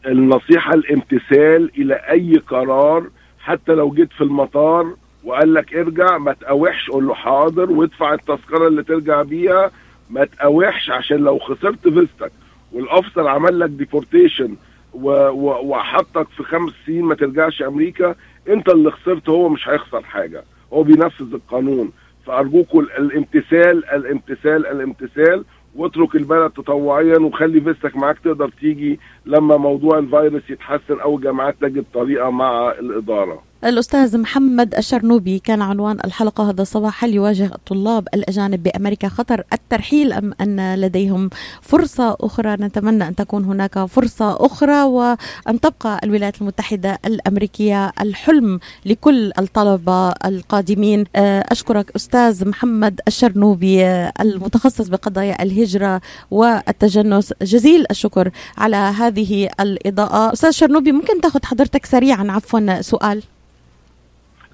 النصيحة 0.06 0.74
الامتثال 0.74 1.72
إلى 1.78 1.94
أي 1.94 2.38
قرار 2.38 3.10
حتى 3.40 3.72
لو 3.72 3.92
جيت 3.92 4.10
في 4.18 4.24
المطار 4.24 4.96
وقال 5.24 5.54
لك 5.54 5.74
ارجع 5.76 6.18
ما 6.18 6.34
تقاوحش 6.34 6.90
قول 6.90 7.08
له 7.08 7.14
حاضر 7.14 7.72
وادفع 7.72 8.14
التذكرة 8.14 8.68
اللي 8.68 8.84
ترجع 8.84 9.22
بيها. 9.22 9.72
ما 10.10 10.26
تقاوحش 10.26 10.90
عشان 10.90 11.18
لو 11.18 11.40
خسرت 11.40 11.88
فيزتك 11.88 12.32
وال 12.72 12.84
officer 12.84 13.28
عمل 13.28 13.60
لك 13.60 13.70
deportation 13.70 14.56
وحطك 14.94 16.28
في 16.30 16.44
خمس 16.44 16.72
سنين 16.86 17.06
ما 17.06 17.16
ترجعش 17.16 17.62
أمريكا. 17.62 18.16
انت 18.50 18.70
اللي 18.70 18.92
خسرت 18.92 19.30
هو 19.30 19.50
مش 19.50 19.70
هيخسر 19.70 20.02
حاجة. 20.02 20.44
هو 20.74 20.84
بينفذ 20.84 21.34
القانون. 21.34 21.92
فارجوكم 22.26 22.80
الامتثال 22.80 23.86
الامتثال 23.86 24.68
الامتثال. 24.68 25.44
واترك 25.76 26.16
البلد 26.16 26.52
تطوعيا 26.52 27.18
وخلي 27.20 27.62
فيستك 27.62 27.96
معاك 27.96 28.20
تقدر 28.20 28.50
تيجي 28.50 29.00
لما 29.26 29.58
موضوع 29.58 29.98
الفيروس 29.98 30.50
يتحسن 30.50 31.00
أو 31.00 31.16
الجامعات 31.18 31.56
تجد 31.62 31.86
طريقة 31.94 32.30
مع 32.30 32.72
الإدارة. 32.72 33.44
الأستاذ 33.66 34.18
محمد 34.18 34.76
الشرنوبي 34.76 35.40
كان 35.40 35.62
عنوان 35.62 35.98
الحلقة 36.06 36.50
هذا 36.50 36.62
الصباح 36.62 37.04
هل 37.04 37.14
يواجه 37.14 37.46
الطلاب 37.46 38.08
الأجانب 38.14 38.64
بأمريكا 38.64 39.08
خطر 39.08 39.44
الترحيل 39.54 40.14
أم 40.14 40.34
أن 40.42 40.76
لديهم 40.76 41.30
فرصة 41.62 42.18
أخرى؟ 42.22 42.54
نتمنى 42.54 43.08
أن 43.08 43.16
تكون 43.16 43.46
هناك 43.46 43.86
فرصة 43.86 44.46
أخرى 44.46 44.84
وأن 44.84 45.60
تبقى 45.62 46.00
الولايات 46.04 46.42
المتحدة 46.42 47.00
الأمريكية 47.06 47.92
الحلم 48.02 48.60
لكل 48.86 49.32
الطلبة 49.40 50.10
القادمين. 50.10 51.04
أشكرك 51.16 51.92
أستاذ 51.96 52.48
محمد 52.48 53.02
الشرنوبي 53.08 53.86
المتخصص 54.22 54.88
بقضايا 54.88 55.44
الهجرة 55.44 56.02
والتجنس. 56.32 57.34
جزيل 57.42 57.86
الشكر 57.92 58.32
على 58.58 58.76
هذه 58.76 59.50
الإضاءة. 59.60 60.34
أستاذ 60.34 60.52
شرنوبي 60.52 60.92
ممكن 60.92 61.22
تأخذ 61.22 61.46
حضرتك 61.46 61.86
سريعا 61.86 62.32
عفوا 62.32 62.82
سؤال؟ 62.82 63.24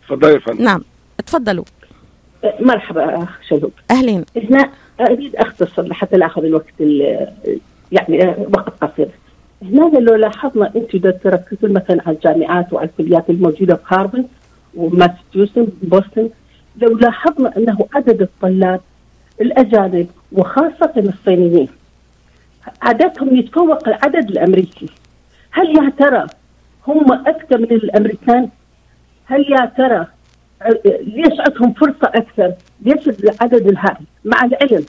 تفضلي 0.07 0.33
يا 0.33 0.39
فندم. 0.39 0.63
نعم. 0.63 0.81
تفضلوا 1.25 1.63
مرحبا 2.59 3.23
أخ 3.23 3.41
شذوب 3.49 3.71
أهلين. 3.91 4.25
هنا 4.49 4.69
أريد 5.01 5.35
أختصر 5.35 5.81
لحتى 5.81 6.17
لا 6.17 6.25
أخذ 6.25 6.43
الوقت 6.45 6.73
يعني 7.91 8.35
وقت 8.53 8.83
قصير. 8.83 9.07
هنا 9.61 9.99
لو 9.99 10.15
لاحظنا 10.15 10.71
أنتم 10.75 10.99
تركزوا 10.99 11.69
مثلا 11.69 12.01
على 12.05 12.15
الجامعات 12.15 12.73
وعلى 12.73 12.89
الكليات 12.89 13.29
الموجودة 13.29 13.75
في 13.75 13.83
هارفرد 13.87 14.27
وماساتشوستس 14.75 15.65
بوسطن 15.81 16.29
لو 16.77 16.97
لاحظنا 16.97 17.57
أنه 17.57 17.87
عدد 17.93 18.21
الطلاب 18.21 18.81
الأجانب 19.41 20.07
وخاصة 20.31 20.93
الصينيين 20.97 21.67
عددهم 22.81 23.35
يتفوق 23.35 23.87
العدد 23.87 24.29
الأمريكي. 24.29 24.89
هل 25.51 25.77
يا 25.77 25.91
ترى 25.99 26.27
هم 26.87 27.13
اذكى 27.13 27.57
من 27.57 27.71
الأمريكان؟ 27.71 28.49
هل 29.27 29.45
يا 29.51 29.71
ترى 29.77 30.07
ليش 30.85 31.39
عندهم 31.39 31.73
فرصة 31.73 32.11
أكثر؟ 32.15 32.53
ليش 32.81 33.09
العدد 33.09 33.67
الهائل؟ 33.67 34.05
مع 34.25 34.45
العلم 34.45 34.85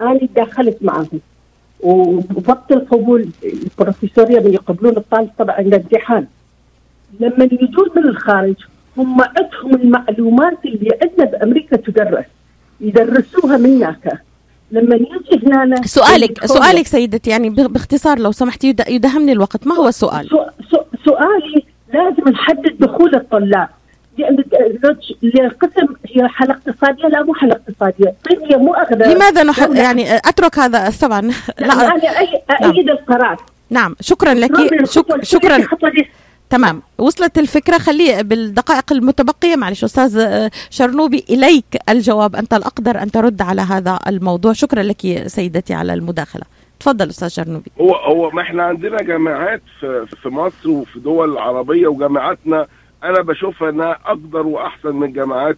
أنا 0.00 0.20
دخلت 0.36 0.78
معهم 0.80 1.20
ووقت 1.80 2.72
القبول 2.72 3.28
البروفيسورية 3.44 4.40
من 4.40 4.54
يقبلون 4.54 4.96
الطالب 4.96 5.30
طبعا 5.38 5.58
الامتحان 5.60 6.26
لما 7.20 7.44
يجون 7.44 7.88
من 7.96 8.08
الخارج 8.08 8.54
هم 8.96 9.20
عندهم 9.20 9.82
المعلومات 9.82 10.58
اللي 10.64 10.98
عندنا 11.02 11.24
بأمريكا 11.24 11.76
تدرس 11.76 12.24
يدرسوها 12.80 13.56
من 13.56 13.76
هناك 13.76 14.20
لما 14.70 14.94
يجي 14.94 15.46
هنا 15.46 15.86
سؤالك 15.86 16.44
سؤالك 16.46 16.86
سيدتي 16.86 17.30
يعني 17.30 17.50
باختصار 17.50 18.18
لو 18.18 18.32
سمحتي 18.32 18.68
يدهمني 18.88 19.32
الوقت 19.32 19.66
ما 19.66 19.74
هو 19.74 19.88
السؤال؟ 19.88 20.28
سؤالي 21.04 21.64
لازم 21.94 22.28
نحدد 22.28 22.76
دخول 22.80 23.14
الطلاب. 23.14 23.68
القسم 25.34 25.86
هي 26.06 26.28
حالة 26.28 26.54
اقتصادية 26.54 27.08
لا 27.08 27.22
مو 27.22 27.34
حالة 27.34 27.52
اقتصادية. 27.52 28.14
طيب 28.30 28.42
هي 28.50 28.56
مو 28.56 28.74
أغلى 28.74 29.14
لماذا 29.14 29.42
نحد 29.42 29.76
يعني 29.76 30.16
أترك 30.16 30.58
هذا 30.58 30.92
طبعا 31.00 31.20
لا 31.58 31.72
أنا 31.72 31.92
أيد 32.64 32.86
نعم. 32.86 32.98
القرار. 32.98 33.36
نعم. 33.70 33.96
شكرا 34.00 34.34
لك. 34.34 34.84
شك 34.84 35.22
شكرا. 35.22 35.58
تمام. 36.50 36.82
وصلت 36.98 37.38
الفكرة. 37.38 37.78
خلي 37.78 38.22
بالدقائق 38.22 38.92
المتبقية 38.92 39.56
معلش 39.56 39.84
أستاذ 39.84 40.48
شرنوبي. 40.70 41.24
إليك 41.30 41.64
الجواب. 41.88 42.36
أنت 42.36 42.54
الأقدر 42.54 43.02
أن 43.02 43.10
ترد 43.10 43.42
على 43.42 43.62
هذا 43.62 43.98
الموضوع. 44.06 44.52
شكرا 44.52 44.82
لك 44.82 45.22
سيدتي 45.26 45.74
على 45.74 45.94
المداخلة. 45.94 46.44
تفضل 46.80 47.08
أستاذ 47.08 47.28
شرنوبي. 47.28 47.70
هو 47.80 47.94
هو 47.94 48.30
ما 48.30 48.42
إحنا 48.42 48.62
عندنا 48.62 48.96
جامعات 49.02 49.62
في 49.80 50.06
في 50.22 50.28
مصر 50.28 50.70
وفي 50.70 51.00
دول 51.00 51.32
العربيه 51.32 51.86
وجامعاتنا 51.88 52.66
أنا 53.04 53.20
بشوفها 53.22 53.70
إنها 53.70 53.98
أقدر 54.06 54.46
وأحسن 54.46 54.96
من 54.96 55.08
الجامعات 55.08 55.56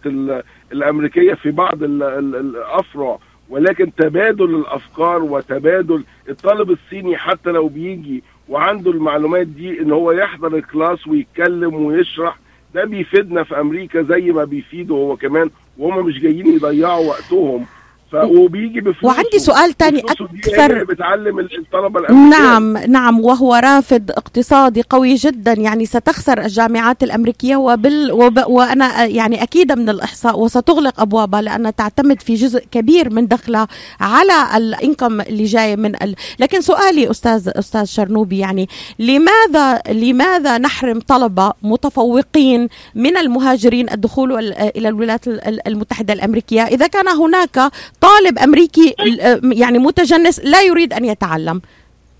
الأمريكية 0.71 1.33
في 1.33 1.51
بعض 1.51 1.83
الأفرع 1.83 3.19
ولكن 3.49 3.95
تبادل 3.95 4.55
الأفكار 4.55 5.23
وتبادل 5.23 6.03
الطالب 6.29 6.71
الصيني 6.71 7.17
حتى 7.17 7.49
لو 7.49 7.67
بيجي 7.67 8.23
وعنده 8.49 8.91
المعلومات 8.91 9.47
دي 9.47 9.81
إن 9.81 9.91
هو 9.91 10.11
يحضر 10.11 10.55
الكلاس 10.55 11.07
ويتكلم 11.07 11.73
ويشرح 11.75 12.37
ده 12.75 12.85
بيفيدنا 12.85 13.43
في 13.43 13.59
أمريكا 13.59 14.01
زي 14.01 14.21
ما 14.31 14.43
بيفيده 14.43 14.95
هو 14.95 15.15
كمان 15.17 15.49
وهم 15.77 16.05
مش 16.05 16.19
جايين 16.19 16.47
يضيعوا 16.55 17.05
وقتهم. 17.09 17.65
وبيجي 18.13 18.81
بفلوس 18.81 19.03
وعندي 19.03 19.39
سؤال 19.39 19.73
تاني 19.73 19.99
أكثر. 19.99 20.83
بتعلم 20.83 21.39
الطلبة 21.39 21.99
الأمريكية. 21.99 22.39
نعم 22.39 22.77
نعم 22.77 23.19
وهو 23.19 23.55
رافد 23.55 24.11
اقتصادي 24.11 24.83
قوي 24.89 25.15
جدا 25.15 25.53
يعني 25.53 25.85
ستخسر 25.85 26.41
الجامعات 26.41 27.03
الأمريكية 27.03 27.55
وبال 27.55 28.11
وب 28.11 28.43
وأنا 28.47 29.05
يعني 29.05 29.43
اكيده 29.43 29.75
من 29.75 29.89
الإحصاء 29.89 30.39
وستغلق 30.39 31.01
أبوابها 31.01 31.41
لانها 31.41 31.71
تعتمد 31.71 32.21
في 32.21 32.35
جزء 32.35 32.65
كبير 32.71 33.09
من 33.13 33.27
دخلها 33.27 33.67
على 33.99 34.57
الإنكم 34.57 35.21
اللي 35.21 35.43
جاي 35.43 35.75
من 35.75 36.03
ال... 36.03 36.15
لكن 36.39 36.61
سؤالي 36.61 37.11
أستاذ 37.11 37.49
أستاذ 37.55 37.83
شرنوبي 37.85 38.37
يعني 38.39 38.69
لماذا 38.99 39.81
لماذا 39.89 40.57
نحرم 40.57 40.99
طلبة 40.99 41.53
متفوقين 41.63 42.67
من 42.95 43.17
المهاجرين 43.17 43.89
الدخول 43.89 44.31
إلى 44.75 44.89
الولايات 44.89 45.27
المتحدة 45.67 46.13
الأمريكية؟ 46.13 46.61
إذا 46.61 46.87
كان 46.87 47.07
هناك 47.07 47.71
طالب 48.01 48.39
أمريكي 48.39 48.95
يعني 49.43 49.79
متجنس 49.79 50.39
لا 50.39 50.61
يريد 50.61 50.93
أن 50.93 51.05
يتعلم. 51.05 51.61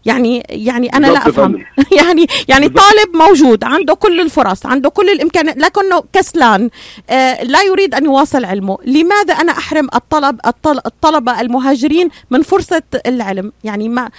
يعني 0.06 0.44
يعني 0.50 0.88
أنا 0.88 1.08
لا 1.08 1.30
أفهم. 1.30 1.64
يعني 2.00 2.28
يعني 2.50 2.70
طالب 2.70 3.16
موجود 3.16 3.64
عنده 3.64 3.94
كل 3.94 4.22
الفرص 4.22 4.66
عنده 4.66 4.90
كل 4.90 5.10
الامكانيات 5.10 5.58
لكنه 5.58 6.04
كسلان 6.14 6.70
آه 7.10 7.44
لا 7.44 7.64
يريد 7.64 7.96
أن 7.96 8.06
يواصل 8.06 8.46
علمه. 8.46 8.78
لماذا 8.86 9.34
أنا 9.34 9.52
أحرم 9.52 9.88
الطلب 9.96 10.40
الطلبة 10.86 11.42
المهاجرين 11.42 12.10
من 12.32 12.42
فرصة 12.42 12.84
العلم؟ 13.06 13.52
يعني 13.64 13.90
ما 13.90 14.10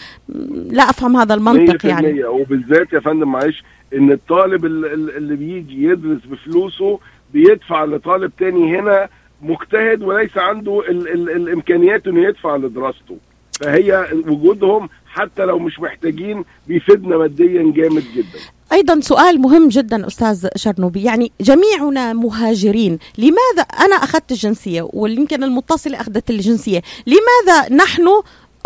لا 0.70 0.90
أفهم 0.90 1.16
هذا 1.16 1.34
المنطق 1.34 1.86
يعني. 1.86 2.24
وبالذات 2.24 2.92
يا 2.92 3.00
فندم 3.00 3.28
معلش 3.28 3.64
إن 3.94 4.12
الطالب 4.12 4.64
اللي 4.64 5.36
بيجي 5.36 5.84
يدرس 5.84 6.20
بفلوسه 6.24 6.98
بيدفع 7.32 7.84
لطالب 7.84 8.32
تاني 8.38 8.78
هنا 8.78 9.08
مجتهد 9.42 10.02
وليس 10.02 10.38
عنده 10.38 10.80
ال 10.88 11.08
ال 11.08 11.30
الإمكانيات 11.30 12.06
إنه 12.06 12.28
يدفع 12.28 12.56
لدراسته. 12.56 13.16
فهي 13.60 14.06
وجودهم 14.26 14.88
حتى 15.06 15.44
لو 15.44 15.58
مش 15.58 15.80
محتاجين 15.80 16.44
بيفيدنا 16.68 17.16
ماديا 17.16 17.72
جامد 17.76 18.04
جدا. 18.14 18.38
أيضا 18.72 19.00
سؤال 19.00 19.40
مهم 19.40 19.68
جدا 19.68 20.06
أستاذ 20.06 20.48
شرنوبي. 20.56 21.02
يعني 21.02 21.32
جميعنا 21.40 22.12
مهاجرين 22.12 22.98
لماذا 23.18 23.62
أنا 23.62 23.96
أخذت 23.96 24.32
الجنسية 24.32 24.88
ويمكن 24.92 25.44
المتصلة 25.44 26.00
أخذت 26.00 26.30
الجنسية؟ 26.30 26.82
لماذا 27.06 27.74
نحن 27.74 28.08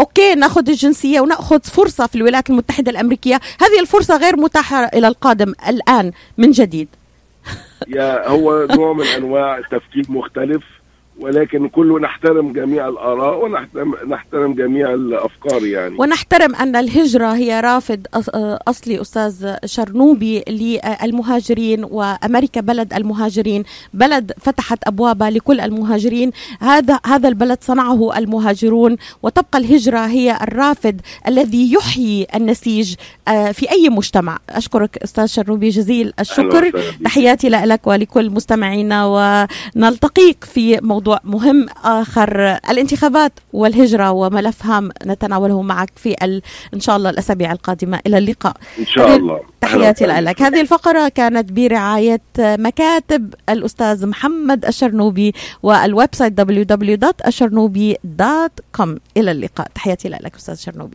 أوكي 0.00 0.34
نأخذ 0.34 0.68
الجنسية 0.68 1.20
ونأخذ 1.20 1.60
فرصة 1.60 2.06
في 2.06 2.14
الولايات 2.14 2.50
المتحدة 2.50 2.90
الأمريكية؟ 2.90 3.40
هذه 3.60 3.80
الفرصة 3.80 4.16
غير 4.16 4.36
متاحة 4.36 4.84
إلى 4.84 5.08
القادم 5.08 5.52
الآن 5.68 6.12
من 6.38 6.50
جديد. 6.50 6.88
يا 7.88 8.28
هو 8.28 8.66
نوع 8.70 8.92
من 8.92 9.06
أنواع 9.06 9.58
التفكير 9.58 10.04
مختلف. 10.08 10.64
ولكن 11.20 11.68
كله 11.68 12.00
نحترم 12.00 12.52
جميع 12.52 12.88
الآراء 12.88 13.44
ونحترم 13.44 13.94
نحترم 14.08 14.54
جميع 14.54 14.94
الأفكار 14.94 15.66
يعني. 15.66 15.96
ونحترم 15.98 16.54
أن 16.54 16.76
الهجرة 16.76 17.34
هي 17.34 17.60
رافد 17.60 18.06
أصلي 18.68 19.00
أستاذ 19.00 19.54
شرنوبي 19.64 20.44
للمهاجرين 20.48 21.84
وأمريكا 21.84 22.60
بلد 22.60 22.94
المهاجرين. 22.94 23.64
بلد 23.94 24.32
فتحت 24.40 24.78
أبوابها 24.86 25.30
لكل 25.30 25.60
المهاجرين. 25.60 26.30
هذا 26.60 27.00
هذا 27.06 27.28
البلد 27.28 27.58
صنعه 27.60 28.18
المهاجرون. 28.18 28.96
وتبقى 29.22 29.58
الهجرة 29.58 29.98
هي 29.98 30.38
الرافد 30.42 31.00
الذي 31.28 31.72
يحيي 31.72 32.26
النسيج 32.34 32.94
في 33.52 33.70
أي 33.70 33.88
مجتمع. 33.88 34.38
أشكرك 34.50 34.96
أستاذ 34.96 35.26
شرنوبي 35.26 35.68
جزيل 35.68 36.12
الشكر. 36.20 36.72
تحياتي 37.04 37.48
لك 37.48 37.86
ولكل 37.86 38.30
مستمعينا. 38.30 39.06
ونلتقيك 39.76 40.44
في 40.44 40.78
موضوع 40.82 41.05
موضوع 41.06 41.20
مهم 41.24 41.66
آخر 41.84 42.40
الانتخابات 42.70 43.32
والهجرة 43.52 44.10
وملفها 44.10 44.88
نتناوله 45.06 45.62
معك 45.62 45.90
في 45.96 46.16
ال... 46.22 46.42
إن 46.74 46.80
شاء 46.80 46.96
الله 46.96 47.10
الأسابيع 47.10 47.52
القادمة. 47.52 48.00
إلى 48.06 48.18
اللقاء. 48.18 48.56
إن 48.78 48.86
شاء 48.86 49.16
الله. 49.16 49.40
تحياتي 49.60 50.06
لك. 50.06 50.42
هذه 50.42 50.60
الفقرة 50.60 51.08
كانت 51.08 51.52
برعاية 51.52 52.20
مكاتب 52.38 53.34
الأستاذ 53.48 54.06
محمد 54.06 54.64
الشرنوبي 54.64 55.34
وال 55.62 56.08
website 56.12 56.40
www.الشرنوبي.com 56.40 58.88
إلى 59.16 59.30
اللقاء. 59.30 59.68
تحياتي 59.74 60.08
لك 60.08 60.36
أستاذ 60.36 60.54
شرنوبي. 60.54 60.94